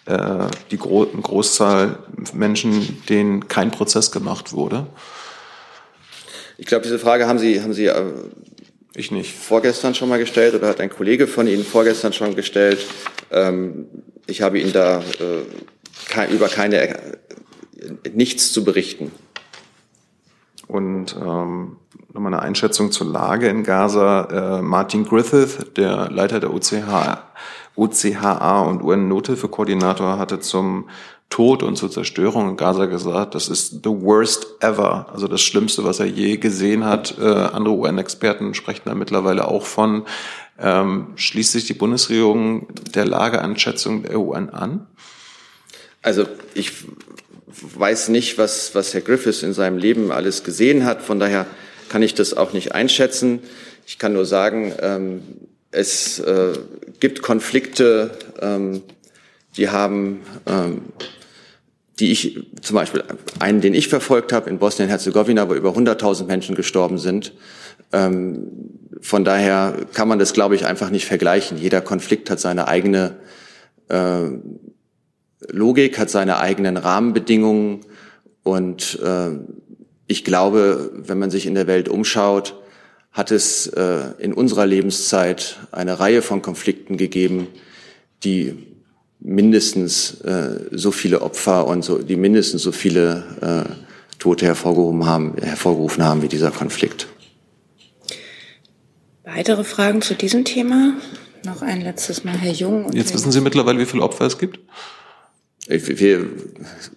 [0.06, 2.00] äh, die Gro Großzahl
[2.34, 4.88] Menschen, denen kein Prozess gemacht wurde?
[6.58, 8.14] Ich glaube, diese Frage haben Sie, haben Sie äh,
[8.96, 9.34] ich nicht.
[9.34, 12.86] vorgestern schon mal gestellt oder hat ein Kollege von Ihnen vorgestern schon gestellt.
[13.32, 13.88] Ähm,
[14.28, 15.46] ich habe Ihnen da äh,
[16.32, 17.18] über keine äh,
[18.14, 19.12] nichts zu berichten.
[20.68, 21.78] Und ähm,
[22.14, 24.60] nochmal eine Einschätzung zur Lage in Gaza.
[24.60, 27.20] Äh, Martin Griffith, der Leiter der OCH,
[27.76, 30.90] OCHA und UN-Nothilfe-Koordinator, hatte zum
[31.30, 35.84] Tod und zur Zerstörung in Gaza gesagt, das ist the worst ever, also das Schlimmste,
[35.84, 37.18] was er je gesehen hat.
[37.20, 40.04] Äh, andere UN-Experten sprechen da mittlerweile auch von.
[40.60, 44.86] Ähm, schließt sich die Bundesregierung der Lageeinschätzung der UN an?
[46.04, 46.72] Also ich
[47.62, 51.02] weiß nicht, was, was Herr Griffiths in seinem Leben alles gesehen hat.
[51.02, 51.48] Von daher
[51.90, 53.40] kann ich das auch nicht einschätzen.
[53.88, 55.22] Ich kann nur sagen, ähm,
[55.72, 56.54] es äh,
[57.00, 58.84] gibt Konflikte, ähm,
[59.58, 60.82] die haben, ähm,
[62.00, 63.04] die ich zum Beispiel
[63.40, 67.34] einen, den ich verfolgt habe in Bosnien-Herzegowina, wo über 100.000 Menschen gestorben sind.
[67.92, 68.48] Ähm,
[69.02, 71.58] von daher kann man das, glaube ich, einfach nicht vergleichen.
[71.58, 73.18] Jeder Konflikt hat seine eigene
[73.90, 74.30] äh,
[75.50, 77.82] Logik, hat seine eigenen Rahmenbedingungen
[78.44, 79.32] und äh,
[80.08, 82.56] ich glaube, wenn man sich in der Welt umschaut,
[83.12, 87.48] hat es äh, in unserer Lebenszeit eine Reihe von Konflikten gegeben,
[88.24, 88.56] die
[89.20, 93.24] mindestens äh, so viele Opfer und so, die mindestens so viele
[93.70, 97.08] äh, Tote hervorgehoben haben, hervorgerufen haben wie dieser Konflikt.
[99.24, 100.96] Weitere Fragen zu diesem Thema?
[101.46, 102.92] Noch ein letztes Mal, Herr Jung.
[102.94, 104.60] Jetzt wissen Sie mittlerweile, wie viele Opfer es gibt?
[105.66, 106.26] Wir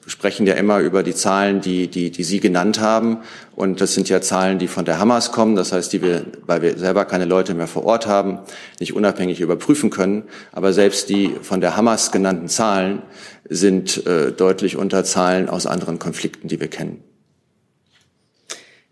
[0.08, 3.18] sprechen ja immer über die Zahlen, die, die, die Sie genannt haben.
[3.54, 5.54] Und das sind ja Zahlen, die von der Hamas kommen.
[5.54, 8.40] Das heißt, die wir, weil wir selber keine Leute mehr vor Ort haben,
[8.80, 10.24] nicht unabhängig überprüfen können.
[10.50, 13.02] Aber selbst die von der Hamas genannten Zahlen
[13.48, 17.04] sind äh, deutlich unter Zahlen aus anderen Konflikten, die wir kennen.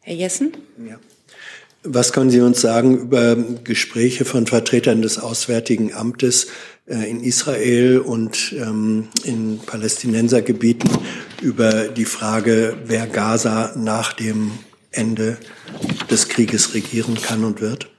[0.03, 0.53] Herr Jessen?
[0.87, 1.01] Ja.
[1.87, 6.47] Was können Sie uns sagen über Gespräche von Vertretern des Auswärtigen Amtes
[6.87, 10.91] in Israel und ähm, in Palästinensergebieten
[11.41, 14.51] über die Frage, wer Gaza nach dem
[14.91, 15.39] Ende
[16.11, 17.91] des Krieges regieren kann und wird?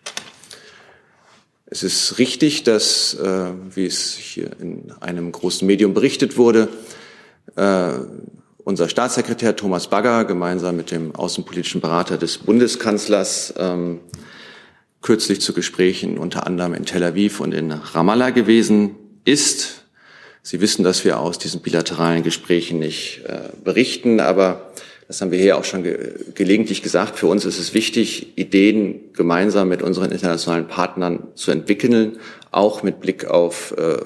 [1.65, 6.69] Es ist richtig, dass, äh, wie es hier in einem großen Medium berichtet wurde,
[7.55, 7.91] äh,
[8.63, 13.99] unser Staatssekretär Thomas Bagger gemeinsam mit dem außenpolitischen Berater des Bundeskanzlers ähm,
[15.05, 19.83] kürzlich zu Gesprächen unter anderem in Tel Aviv und in Ramallah gewesen ist.
[20.41, 24.71] Sie wissen, dass wir aus diesen bilateralen Gesprächen nicht äh, berichten, aber
[25.07, 27.19] das haben wir hier auch schon ge gelegentlich gesagt.
[27.19, 32.17] Für uns ist es wichtig, Ideen gemeinsam mit unseren internationalen Partnern zu entwickeln,
[32.49, 33.97] auch mit Blick auf äh,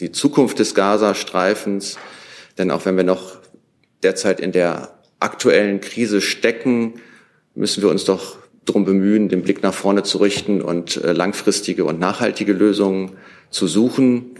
[0.00, 1.98] die Zukunft des Gazastreifens.
[2.56, 3.36] Denn auch wenn wir noch
[4.02, 6.94] derzeit in der aktuellen Krise stecken,
[7.54, 8.38] müssen wir uns doch
[8.70, 13.12] darum bemühen, den Blick nach vorne zu richten und äh, langfristige und nachhaltige Lösungen
[13.50, 14.36] zu suchen.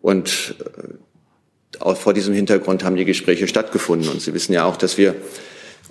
[0.00, 4.08] Und äh, auch vor diesem Hintergrund haben die Gespräche stattgefunden.
[4.08, 5.14] Und Sie wissen ja auch, dass wir,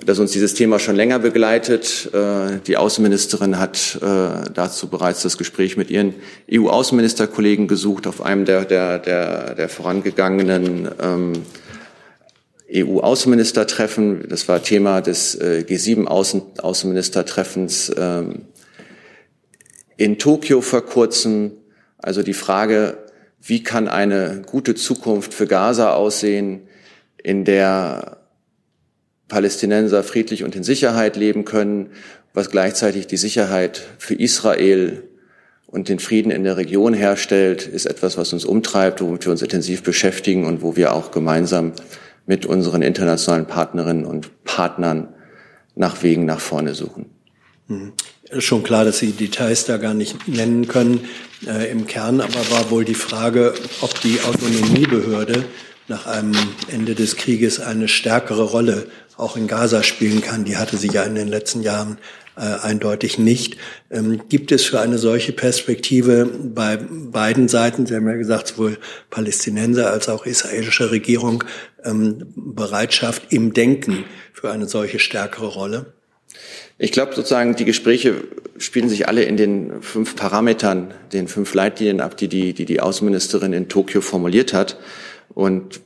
[0.06, 2.10] dass uns dieses Thema schon länger begleitet.
[2.14, 6.14] Äh, die Außenministerin hat äh, dazu bereits das Gespräch mit ihren
[6.52, 11.34] EU-Außenministerkollegen gesucht auf einem der, der, der, der vorangegangenen ähm,
[12.74, 14.30] EU-Außenministertreffen.
[14.30, 18.46] Das war Thema des äh, G7-Außenministertreffens ähm,
[19.98, 21.52] in Tokio vor kurzem.
[21.98, 22.98] Also die Frage,
[23.42, 26.62] wie kann eine gute Zukunft für Gaza aussehen,
[27.22, 28.18] in der
[29.28, 31.92] Palästinenser friedlich und in Sicherheit leben können,
[32.34, 35.04] was gleichzeitig die Sicherheit für Israel
[35.68, 39.42] und den Frieden in der Region herstellt, ist etwas, was uns umtreibt, womit wir uns
[39.42, 41.74] intensiv beschäftigen und wo wir auch gemeinsam
[42.32, 45.10] mit unseren internationalen Partnerinnen und Partnern
[45.76, 47.08] nach Wegen nach vorne suchen.
[47.68, 47.92] Hm.
[48.40, 51.02] Schon klar, dass Sie Details da gar nicht nennen können.
[51.46, 55.44] Äh, Im Kern aber war wohl die Frage, ob die Autonomiebehörde
[55.90, 56.32] nach einem
[56.70, 60.46] Ende des Krieges eine stärkere Rolle auch in Gaza spielen kann.
[60.46, 61.98] Die hatte sie ja in den letzten Jahren
[62.38, 63.58] äh, eindeutig nicht.
[63.90, 68.78] Ähm, gibt es für eine solche Perspektive bei beiden Seiten, Sie haben ja gesagt, sowohl
[69.10, 71.44] Palästinenser als auch israelische Regierung,
[71.84, 75.94] ähm, Bereitschaft im Denken für eine solche stärkere Rolle?
[76.78, 78.24] Ich glaube sozusagen, die Gespräche
[78.58, 82.80] spielen sich alle in den fünf Parametern, den fünf Leitlinien ab, die die, die, die
[82.80, 84.80] Außenministerin in Tokio formuliert hat.
[85.34, 85.82] Und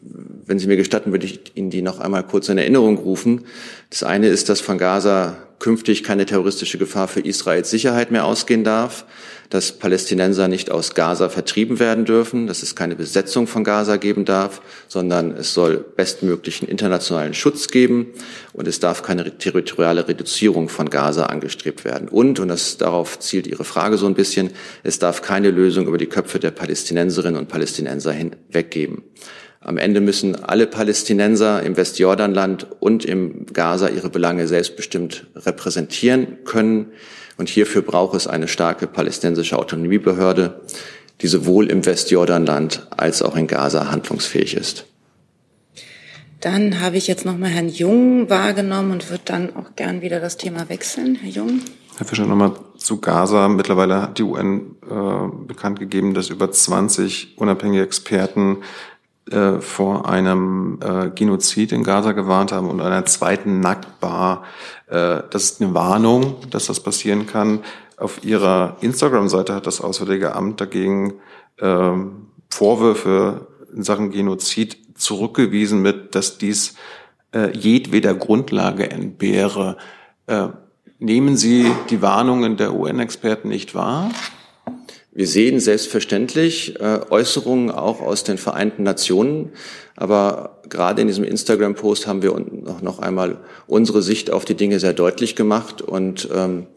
[0.45, 3.45] wenn Sie mir gestatten, würde ich Ihnen die noch einmal kurz in Erinnerung rufen.
[3.89, 8.63] Das eine ist, dass von Gaza künftig keine terroristische Gefahr für Israels Sicherheit mehr ausgehen
[8.63, 9.05] darf,
[9.49, 14.25] dass Palästinenser nicht aus Gaza vertrieben werden dürfen, dass es keine Besetzung von Gaza geben
[14.25, 18.07] darf, sondern es soll bestmöglichen internationalen Schutz geben
[18.53, 22.09] und es darf keine territoriale Reduzierung von Gaza angestrebt werden.
[22.09, 24.51] Und, und das, darauf zielt Ihre Frage so ein bisschen,
[24.83, 29.03] es darf keine Lösung über die Köpfe der Palästinenserinnen und Palästinenser hinweggeben.
[29.65, 36.91] Am Ende müssen alle Palästinenser im Westjordanland und im Gaza ihre Belange selbstbestimmt repräsentieren können.
[37.37, 40.61] Und hierfür braucht es eine starke palästinensische Autonomiebehörde,
[41.21, 44.85] die sowohl im Westjordanland als auch in Gaza handlungsfähig ist.
[46.41, 50.19] Dann habe ich jetzt noch mal Herrn Jung wahrgenommen und würde dann auch gern wieder
[50.19, 51.15] das Thema wechseln.
[51.15, 51.61] Herr Jung.
[51.97, 53.47] Herr Fischer, nochmal zu Gaza.
[53.47, 58.57] Mittlerweile hat die UN äh, bekannt gegeben, dass über 20 unabhängige Experten
[59.31, 64.43] äh, vor einem äh, Genozid in Gaza gewarnt haben und einer zweiten Nakba.
[64.87, 67.59] Äh, das ist eine Warnung, dass das passieren kann.
[67.97, 71.13] Auf ihrer Instagram-Seite hat das Auswärtige Amt dagegen
[71.57, 71.91] äh,
[72.49, 76.75] Vorwürfe in Sachen Genozid zurückgewiesen mit, dass dies
[77.33, 79.77] äh, jedweder Grundlage entbehre.
[80.27, 80.49] Äh,
[80.99, 84.11] nehmen Sie die Warnungen der UN-Experten nicht wahr?
[85.17, 89.53] Wir sehen selbstverständlich äh, Äußerungen auch aus den Vereinten Nationen,
[89.95, 92.37] aber gerade in diesem Instagram-Post haben wir
[92.81, 96.67] noch, einmal unsere Sicht auf die Dinge sehr deutlich gemacht und ähm,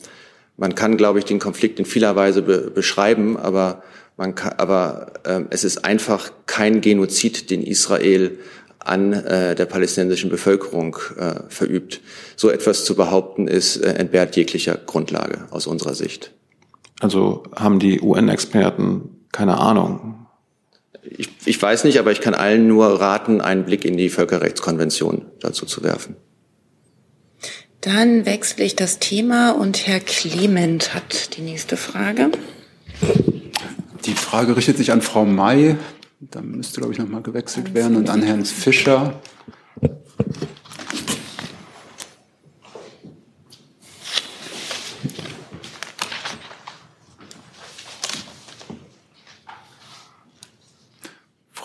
[0.56, 3.82] man kann, glaube ich, den Konflikt in vieler Weise be beschreiben, aber
[4.16, 8.38] man kann, aber äh, es ist einfach kein Genozid, den Israel
[8.78, 12.02] an äh, der palästinensischen Bevölkerung äh, verübt.
[12.36, 16.37] So etwas zu behaupten, ist entbehrt jeglicher Grundlage aus unserer Sicht.
[17.00, 20.26] Also haben die UN-Experten keine Ahnung?
[21.02, 25.26] Ich, ich weiß nicht, aber ich kann allen nur raten, einen Blick in die Völkerrechtskonvention
[25.40, 26.16] dazu zu werfen.
[27.80, 32.32] Dann wechsle ich das Thema und Herr Clement hat die nächste Frage.
[34.04, 35.76] Die Frage richtet sich an Frau May.
[36.20, 39.20] Da müsste, glaube ich, nochmal gewechselt werden und an Herrn Fischer.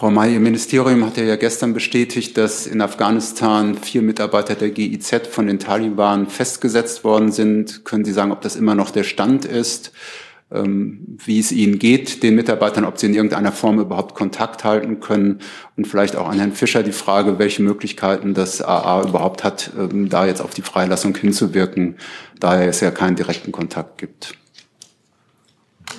[0.04, 5.28] Frau May, Ihr Ministerium hat ja gestern bestätigt, dass in Afghanistan vier Mitarbeiter der GIZ
[5.32, 7.86] von den Taliban festgesetzt worden sind.
[7.86, 9.94] Können Sie sagen, ob das immer noch der Stand ist?
[10.52, 15.00] Ähm, wie es Ihnen geht, den Mitarbeitern, ob Sie in irgendeiner Form überhaupt Kontakt halten
[15.00, 15.40] können
[15.78, 20.10] und vielleicht auch an Herrn Fischer die Frage, welche Möglichkeiten das AA überhaupt hat, ähm,
[20.10, 21.96] da jetzt auf die Freilassung hinzuwirken,
[22.42, 24.36] da es ja keinen direkten Kontakt gibt.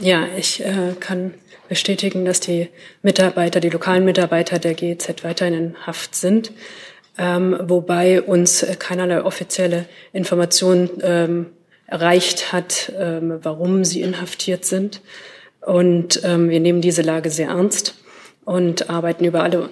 [0.00, 1.32] Ja, ich äh, kann
[1.68, 2.68] bestätigen, dass die
[3.02, 6.52] Mitarbeiter, die lokalen Mitarbeiter der GEZ weiterhin in Haft sind,
[7.16, 11.46] ähm, wobei uns keinerlei offizielle Information ähm,
[11.86, 15.00] erreicht hat, ähm, warum sie inhaftiert sind.
[15.60, 17.94] Und ähm, wir nehmen diese Lage sehr ernst
[18.44, 19.70] und arbeiten über alle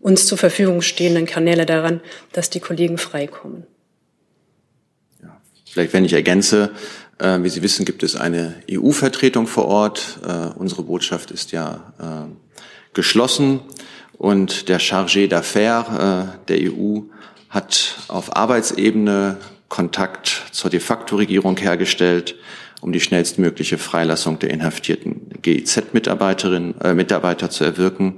[0.00, 2.00] uns zur Verfügung stehenden Kanäle daran,
[2.32, 3.64] dass die Kollegen freikommen.
[5.22, 5.40] Ja,
[5.70, 10.18] vielleicht, wenn ich ergänze, äh, wie Sie wissen, gibt es eine EU-Vertretung vor Ort.
[10.26, 13.60] Äh, unsere Botschaft ist ja äh, geschlossen
[14.18, 17.00] und der Chargé d'Affaires der EU
[17.48, 19.36] hat auf Arbeitsebene
[19.68, 22.34] Kontakt zur de facto Regierung hergestellt,
[22.82, 28.16] um die schnellstmögliche Freilassung der inhaftierten GIZ-Mitarbeiterinnen äh, Mitarbeiter zu erwirken.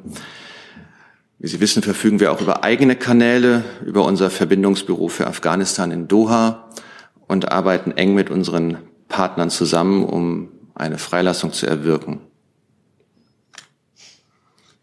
[1.38, 6.08] Wie Sie wissen, verfügen wir auch über eigene Kanäle, über unser Verbindungsbüro für Afghanistan in
[6.08, 6.70] Doha
[7.28, 8.78] und arbeiten eng mit unseren
[9.08, 12.20] Partnern zusammen, um eine Freilassung zu erwirken.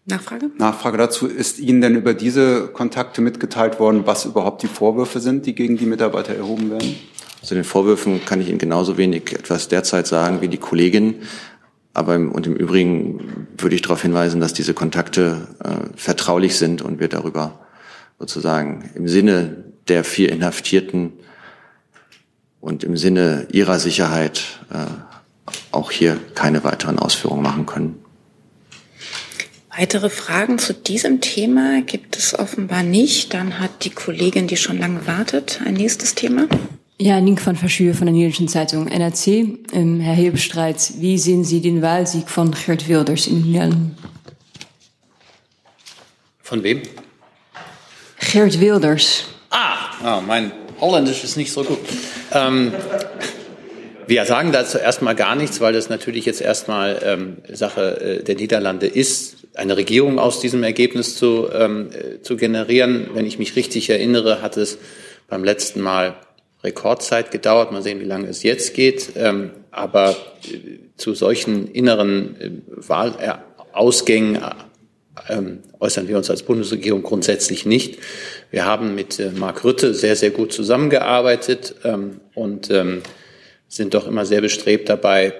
[0.05, 0.49] Nachfrage?
[0.57, 1.28] Nachfrage dazu.
[1.28, 5.78] Ist Ihnen denn über diese Kontakte mitgeteilt worden, was überhaupt die Vorwürfe sind, die gegen
[5.78, 6.95] die Mitarbeiter erhoben werden?
[7.41, 11.22] Zu den Vorwürfen kann ich Ihnen genauso wenig etwas derzeit sagen wie die Kollegin.
[11.93, 16.82] Aber im, und im Übrigen würde ich darauf hinweisen, dass diese Kontakte äh, vertraulich sind
[16.82, 17.59] und wir darüber
[18.17, 21.13] sozusagen im Sinne der vier Inhaftierten
[22.62, 24.86] und im Sinne ihrer Sicherheit äh,
[25.72, 27.99] auch hier keine weiteren Ausführungen machen können.
[29.76, 33.34] Weitere Fragen zu diesem Thema gibt es offenbar nicht.
[33.34, 36.47] Dann hat die Kollegin, die schon lange wartet, ein nächstes Thema.
[36.99, 39.57] Ja, Nink van Verschuur von der Niederländischen Zeitung NRC.
[39.74, 43.97] Ähm, Herr Hebestreit, wie sehen Sie den Wahlsieg von Geert Wilders in den Niederlanden?
[46.43, 46.82] Von wem?
[48.20, 49.24] Geert Wilders.
[49.49, 50.51] Ah, ah mein
[50.82, 51.78] Holländisch ist nicht so gut.
[52.34, 52.74] Ähm,
[54.08, 58.36] wir sagen dazu erstmal gar nichts, weil das natürlich jetzt erstmal ähm, Sache äh, der
[58.36, 63.12] Niederlande ist, eine Regierung aus diesem Ergebnis zu, ähm, äh, zu generieren.
[63.14, 64.80] Wenn ich mich richtig erinnere, hat es
[65.30, 66.16] beim letzten Mal
[66.64, 67.72] Rekordzeit gedauert.
[67.72, 69.12] Mal sehen, wie lange es jetzt geht.
[69.16, 74.40] Ähm, aber äh, zu solchen inneren äh, Wahlausgängen
[75.30, 77.99] ähm, äußern wir uns als Bundesregierung grundsätzlich nicht.
[78.49, 83.01] Wir haben mit äh, Mark Rütte sehr, sehr gut zusammengearbeitet ähm, und ähm,
[83.68, 85.34] sind doch immer sehr bestrebt dabei,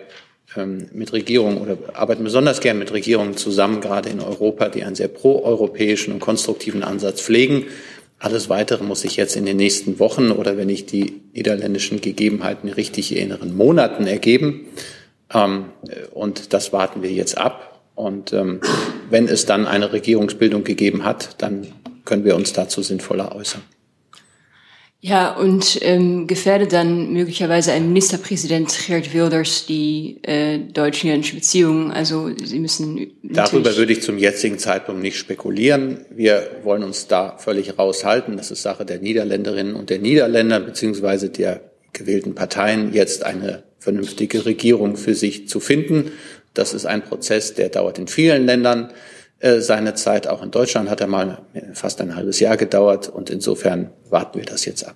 [0.58, 4.96] ähm, mit Regierungen oder arbeiten besonders gern mit Regierungen zusammen, gerade in Europa, die einen
[4.96, 7.66] sehr proeuropäischen und konstruktiven Ansatz pflegen.
[8.20, 12.70] Alles Weitere muss sich jetzt in den nächsten Wochen oder wenn ich die niederländischen Gegebenheiten
[12.70, 14.68] richtig erinnere, Monaten ergeben.
[15.34, 15.66] Ähm,
[16.12, 17.71] und das warten wir jetzt ab.
[18.02, 18.62] Und ähm,
[19.12, 21.68] wenn es dann eine Regierungsbildung gegeben hat, dann
[22.04, 23.62] können wir uns dazu sinnvoller äußern.
[25.02, 31.92] Ja, und ähm, gefährdet dann möglicherweise ein Ministerpräsident Geert Wilders die äh, deutsch-niederländische Beziehungen?
[31.92, 33.12] Also Sie müssen.
[33.22, 36.06] Darüber würde ich zum jetzigen Zeitpunkt nicht spekulieren.
[36.10, 38.36] Wir wollen uns da völlig raushalten.
[38.36, 41.62] Das ist Sache der Niederländerinnen und der Niederländer beziehungsweise der
[41.94, 46.12] gewählten Parteien, jetzt eine vernünftige Regierung für sich zu finden.
[46.54, 48.92] Das ist ein Prozess, der dauert in vielen Ländern
[49.40, 50.28] äh, seine Zeit.
[50.28, 51.40] Auch in Deutschland hat er mal
[51.74, 54.96] fast ein halbes Jahr gedauert und insofern warten wir das jetzt ab.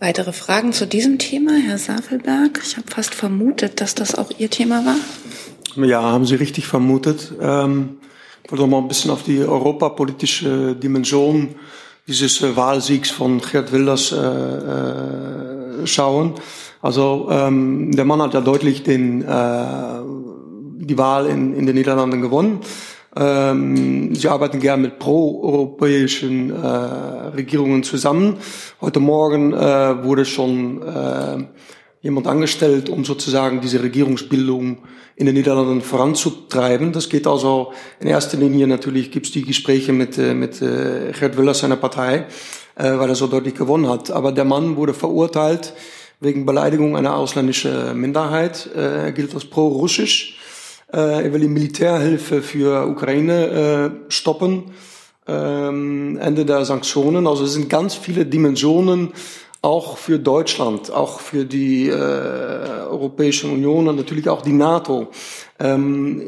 [0.00, 2.60] Weitere Fragen zu diesem Thema, Herr Safelberg?
[2.64, 4.96] Ich habe fast vermutet, dass das auch Ihr Thema war.
[5.84, 7.32] Ja, haben Sie richtig vermutet.
[7.40, 7.98] Ähm,
[8.42, 11.54] ich wollte noch mal ein bisschen auf die europapolitische Dimension
[12.08, 16.34] dieses Wahlsiegs von Gerd Wilders äh, äh, schauen.
[16.82, 20.02] Also ähm, der Mann hat ja deutlich den äh,
[20.84, 22.60] die Wahl in, in den Niederlanden gewonnen.
[23.14, 28.38] Ähm, sie arbeiten gern mit pro-europäischen äh, Regierungen zusammen.
[28.80, 31.44] Heute Morgen äh, wurde schon äh,
[32.00, 34.78] jemand angestellt, um sozusagen diese Regierungsbildung
[35.14, 36.92] in den Niederlanden voranzutreiben.
[36.92, 41.12] Das geht also in erster Linie natürlich gibt es die Gespräche mit, äh, mit äh,
[41.12, 42.26] Gerd Wilders seiner Partei,
[42.74, 44.10] äh, weil er so deutlich gewonnen hat.
[44.10, 45.74] Aber der Mann wurde verurteilt
[46.22, 48.70] wegen Beleidigung einer ausländischen Minderheit.
[48.74, 50.38] Äh, gilt als pro-russisch.
[50.92, 53.46] Äh, er will die Militärhilfe für Ukraine
[54.08, 54.72] äh, stoppen.
[55.26, 57.26] Ähm, Ende der Sanktionen.
[57.26, 59.12] Also es sind ganz viele Dimensionen
[59.62, 65.08] auch für Deutschland, auch für die äh, Europäische Union und natürlich auch die NATO.
[65.60, 66.22] Ähm,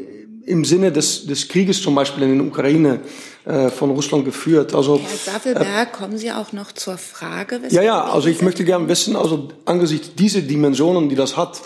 [0.45, 3.01] Im Sinne des, des Krieges zum Beispiel in der Ukraine
[3.45, 4.73] von Russland geführt.
[4.73, 7.61] Also, Herr Safelberg, äh, kommen Sie auch noch zur Frage?
[7.69, 11.61] Ja, ja, also ich möchte gerne wissen, also angesichts dieser Dimensionen, die das hat,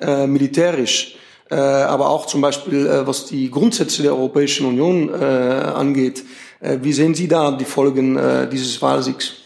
[0.00, 1.16] äh, militärisch,
[1.50, 6.22] äh, aber auch zum Beispiel, äh, was die Grundsätze der Europäischen Union äh, angeht.
[6.60, 9.41] Äh, wie sehen Sie da die Folgen äh, dieses Wahlsiegs?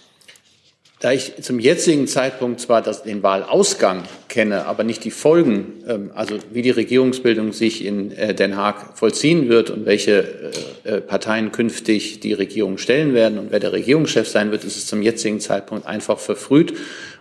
[0.99, 6.11] Da ich zum jetzigen Zeitpunkt zwar das, den Wahlausgang kenne, aber nicht die Folgen, ähm,
[6.15, 10.53] also wie die Regierungsbildung sich in äh, Den Haag vollziehen wird und welche
[10.85, 14.87] äh, Parteien künftig die Regierung stellen werden und wer der Regierungschef sein wird, ist es
[14.87, 16.73] zum jetzigen Zeitpunkt einfach verfrüht.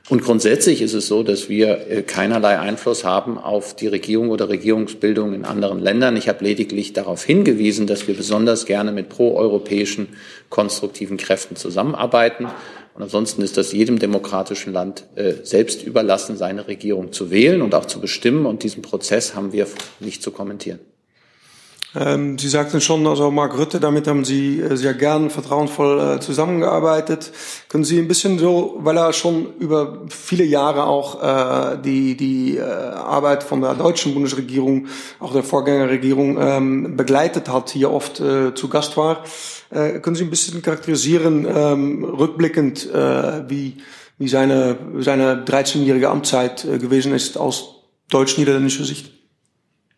[0.07, 4.47] Und grundsätzlich ist es so, dass wir äh, keinerlei Einfluss haben auf die Regierung oder
[4.47, 6.15] Regierungsbildung in anderen Ländern.
[6.15, 10.07] Ich habe lediglich darauf hingewiesen, dass wir besonders gerne mit proeuropäischen
[10.49, 12.47] konstruktiven Kräften zusammenarbeiten.
[12.95, 17.75] Und ansonsten ist das jedem demokratischen Land äh, selbst überlassen, seine Regierung zu wählen und
[17.75, 18.45] auch zu bestimmen.
[18.45, 19.67] Und diesen Prozess haben wir
[19.99, 20.79] nicht zu kommentieren.
[21.95, 26.19] Ähm, Sie sagten schon, also Mark Rutte, damit haben Sie äh, sehr gern vertrauensvoll äh,
[26.19, 27.31] zusammengearbeitet.
[27.69, 32.57] Können Sie ein bisschen so, weil er schon über viele Jahre auch äh, die, die
[32.57, 34.87] äh, Arbeit von der deutschen Bundesregierung,
[35.19, 39.23] auch der Vorgängerregierung ähm, begleitet hat, hier oft äh, zu Gast war,
[39.71, 43.77] können Sie ein bisschen charakterisieren, ähm, rückblickend, äh, wie,
[44.17, 49.14] wie seine, seine 13-jährige Amtszeit gewesen ist aus deutsch-niederländische Sicht?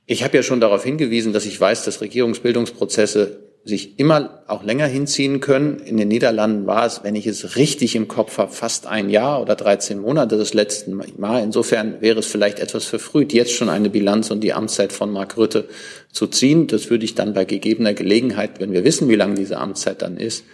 [0.09, 4.85] Ich habe ja schon darauf hingewiesen, dass ich weiß, dass Regierungsbildungsprozesse sich immer auch länger
[4.85, 5.79] hinziehen können.
[5.79, 9.41] In den Niederlanden war es, wenn ich es richtig im Kopf habe, fast ein Jahr
[9.41, 11.43] oder 13 Monate das letzte Mal.
[11.43, 15.35] Insofern wäre es vielleicht etwas verfrüht, jetzt schon eine Bilanz und die Amtszeit von Mark
[15.35, 15.67] Rütte
[16.13, 16.67] zu ziehen.
[16.67, 20.15] Das würde ich dann bei gegebener Gelegenheit, wenn wir wissen, wie lange diese Amtszeit dann
[20.15, 20.45] ist,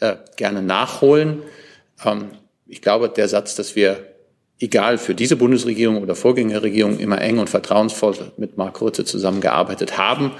[0.00, 1.42] äh, gerne nachholen.
[2.02, 2.30] Ähm,
[2.66, 4.13] ich glaube, der Satz, dass wir
[4.64, 10.32] egal für diese Bundesregierung oder Vorgängerregierung immer eng und vertrauensvoll mit Mark Rutte zusammengearbeitet haben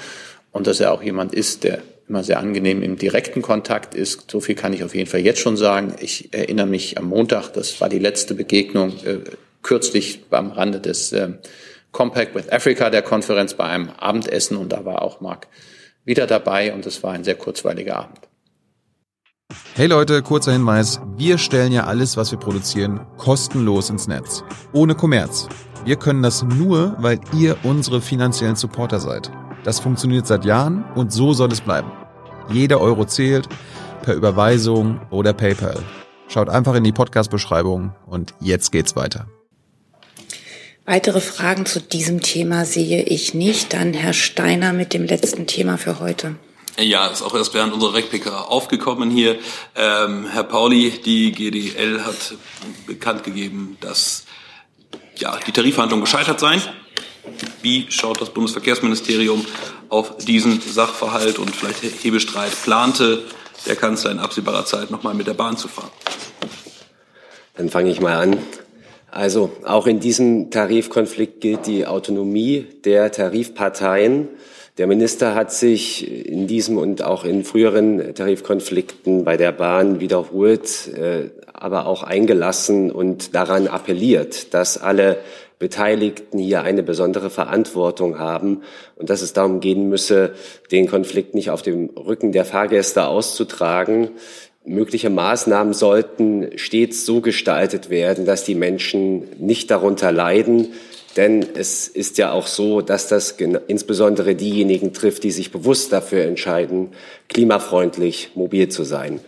[0.50, 4.30] und dass er auch jemand ist, der immer sehr angenehm im direkten Kontakt ist.
[4.30, 5.94] So viel kann ich auf jeden Fall jetzt schon sagen.
[6.00, 9.18] Ich erinnere mich am Montag, das war die letzte Begegnung äh,
[9.62, 11.32] kürzlich beim Rande des äh,
[11.92, 15.48] Compact with Africa der Konferenz bei einem Abendessen und da war auch Mark
[16.06, 18.20] wieder dabei und es war ein sehr kurzweiliger Abend.
[19.74, 21.00] Hey Leute, kurzer Hinweis.
[21.16, 24.44] Wir stellen ja alles, was wir produzieren, kostenlos ins Netz.
[24.72, 25.48] Ohne Kommerz.
[25.84, 29.30] Wir können das nur, weil ihr unsere finanziellen Supporter seid.
[29.64, 31.90] Das funktioniert seit Jahren und so soll es bleiben.
[32.50, 33.48] Jeder Euro zählt,
[34.02, 35.82] per Überweisung oder PayPal.
[36.28, 39.26] Schaut einfach in die Podcast-Beschreibung und jetzt geht's weiter.
[40.86, 43.72] Weitere Fragen zu diesem Thema sehe ich nicht.
[43.72, 46.36] Dann Herr Steiner mit dem letzten Thema für heute.
[46.76, 49.38] Ja, ist auch erst während unserer RecPK aufgekommen hier.
[49.76, 52.34] Ähm, Herr Pauli, die GDL hat
[52.86, 54.24] bekannt gegeben, dass
[55.16, 56.60] ja, die Tarifverhandlungen gescheitert seien.
[57.62, 59.46] Wie schaut das Bundesverkehrsministerium
[59.88, 62.50] auf diesen Sachverhalt und vielleicht Hebestreit?
[62.64, 63.22] Plante
[63.66, 65.90] der Kanzler in absehbarer Zeit nochmal mit der Bahn zu fahren?
[67.56, 68.38] Dann fange ich mal an.
[69.12, 74.28] Also auch in diesem Tarifkonflikt gilt die Autonomie der Tarifparteien.
[74.76, 80.88] Der Minister hat sich in diesem und auch in früheren Tarifkonflikten bei der Bahn wiederholt,
[80.88, 85.18] äh, aber auch eingelassen und daran appelliert, dass alle
[85.60, 88.62] Beteiligten hier eine besondere Verantwortung haben
[88.96, 90.34] und dass es darum gehen müsse,
[90.72, 94.10] den Konflikt nicht auf dem Rücken der Fahrgäste auszutragen.
[94.64, 100.72] Mögliche Maßnahmen sollten stets so gestaltet werden, dass die Menschen nicht darunter leiden,
[101.16, 103.36] denn es ist ja auch so, dass das
[103.68, 106.90] insbesondere diejenigen trifft, die sich bewusst dafür entscheiden,
[107.28, 109.20] klimafreundlich mobil zu sein.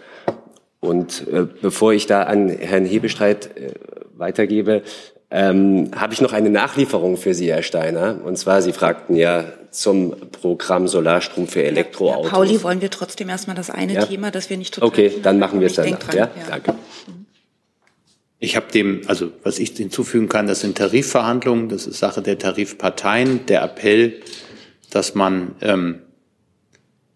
[0.80, 3.72] Und äh, bevor ich da an Herrn Hebestreit äh,
[4.16, 4.82] weitergebe,
[5.30, 8.18] ähm, habe ich noch eine Nachlieferung für Sie, Herr Steiner.
[8.24, 12.26] Und zwar, Sie fragten ja zum Programm Solarstrom für Elektroautos.
[12.26, 14.04] Herr Pauli, wollen wir trotzdem erstmal das eine ja?
[14.04, 15.88] Thema, das wir nicht total Okay, dann machen wir es dann.
[15.88, 16.14] Ja?
[16.14, 16.74] ja, danke.
[18.38, 22.38] Ich habe dem, also was ich hinzufügen kann, das sind Tarifverhandlungen, das ist Sache der
[22.38, 23.46] Tarifparteien.
[23.46, 24.20] Der Appell,
[24.90, 26.02] dass man ähm,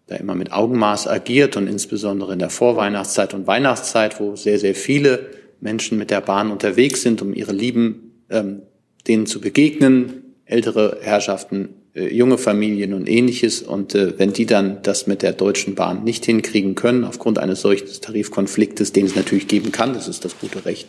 [0.07, 4.75] da immer mit Augenmaß agiert und insbesondere in der Vorweihnachtszeit und Weihnachtszeit, wo sehr, sehr
[4.75, 5.29] viele
[5.59, 8.63] Menschen mit der Bahn unterwegs sind, um ihre Lieben ähm,
[9.07, 13.61] denen zu begegnen, ältere Herrschaften, junge Familien und ähnliches.
[13.61, 17.61] Und äh, wenn die dann das mit der Deutschen Bahn nicht hinkriegen können, aufgrund eines
[17.61, 20.87] solchen Tarifkonfliktes, den es natürlich geben kann, das ist das gute Recht,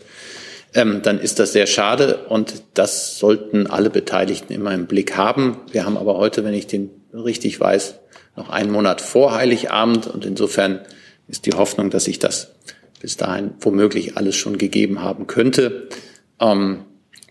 [0.75, 5.57] ähm, dann ist das sehr schade und das sollten alle Beteiligten immer im Blick haben.
[5.71, 7.97] Wir haben aber heute, wenn ich den richtig weiß,
[8.37, 10.81] noch einen Monat vor Heiligabend und insofern
[11.29, 12.55] ist die Hoffnung, dass sich das
[13.01, 15.89] bis dahin womöglich alles schon gegeben haben könnte.
[16.41, 16.85] Ähm,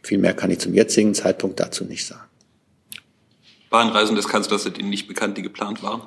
[0.03, 2.30] viel mehr kann ich zum jetzigen Zeitpunkt dazu nicht sagen.
[3.71, 6.01] Bahnreisen des Kanzlers sind Ihnen nicht bekannt, die geplant waren?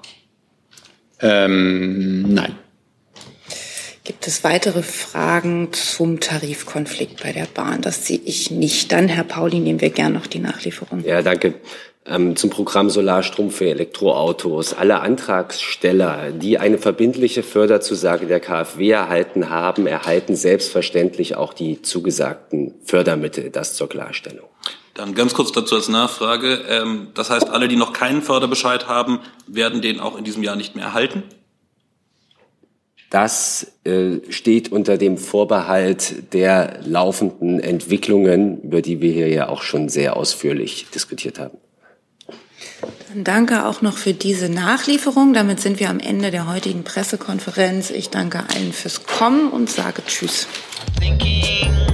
[1.20, 2.54] Ähm, nein.
[4.04, 7.80] Gibt es weitere Fragen zum Tarifkonflikt bei der Bahn?
[7.80, 8.92] Das sehe ich nicht.
[8.92, 11.02] Dann, Herr Pauli, nehmen wir gern noch die Nachlieferung.
[11.04, 11.54] Ja, danke
[12.06, 14.74] ähm, zum Programm Solarstrom für Elektroautos.
[14.74, 22.74] Alle Antragsteller, die eine verbindliche Förderzusage der KfW erhalten haben, erhalten selbstverständlich auch die zugesagten
[22.84, 23.50] Fördermittel.
[23.50, 24.48] Das zur Klarstellung.
[24.94, 26.64] Dann ganz kurz dazu als Nachfrage.
[26.68, 30.56] Ähm, das heißt, alle, die noch keinen Förderbescheid haben, werden den auch in diesem Jahr
[30.56, 31.24] nicht mehr erhalten?
[33.10, 39.62] Das äh, steht unter dem Vorbehalt der laufenden Entwicklungen, über die wir hier ja auch
[39.62, 41.58] schon sehr ausführlich diskutiert haben.
[43.08, 45.32] Dann danke auch noch für diese Nachlieferung.
[45.32, 47.90] Damit sind wir am Ende der heutigen Pressekonferenz.
[47.90, 50.48] Ich danke allen fürs Kommen und sage Tschüss.
[51.00, 51.93] Thank you.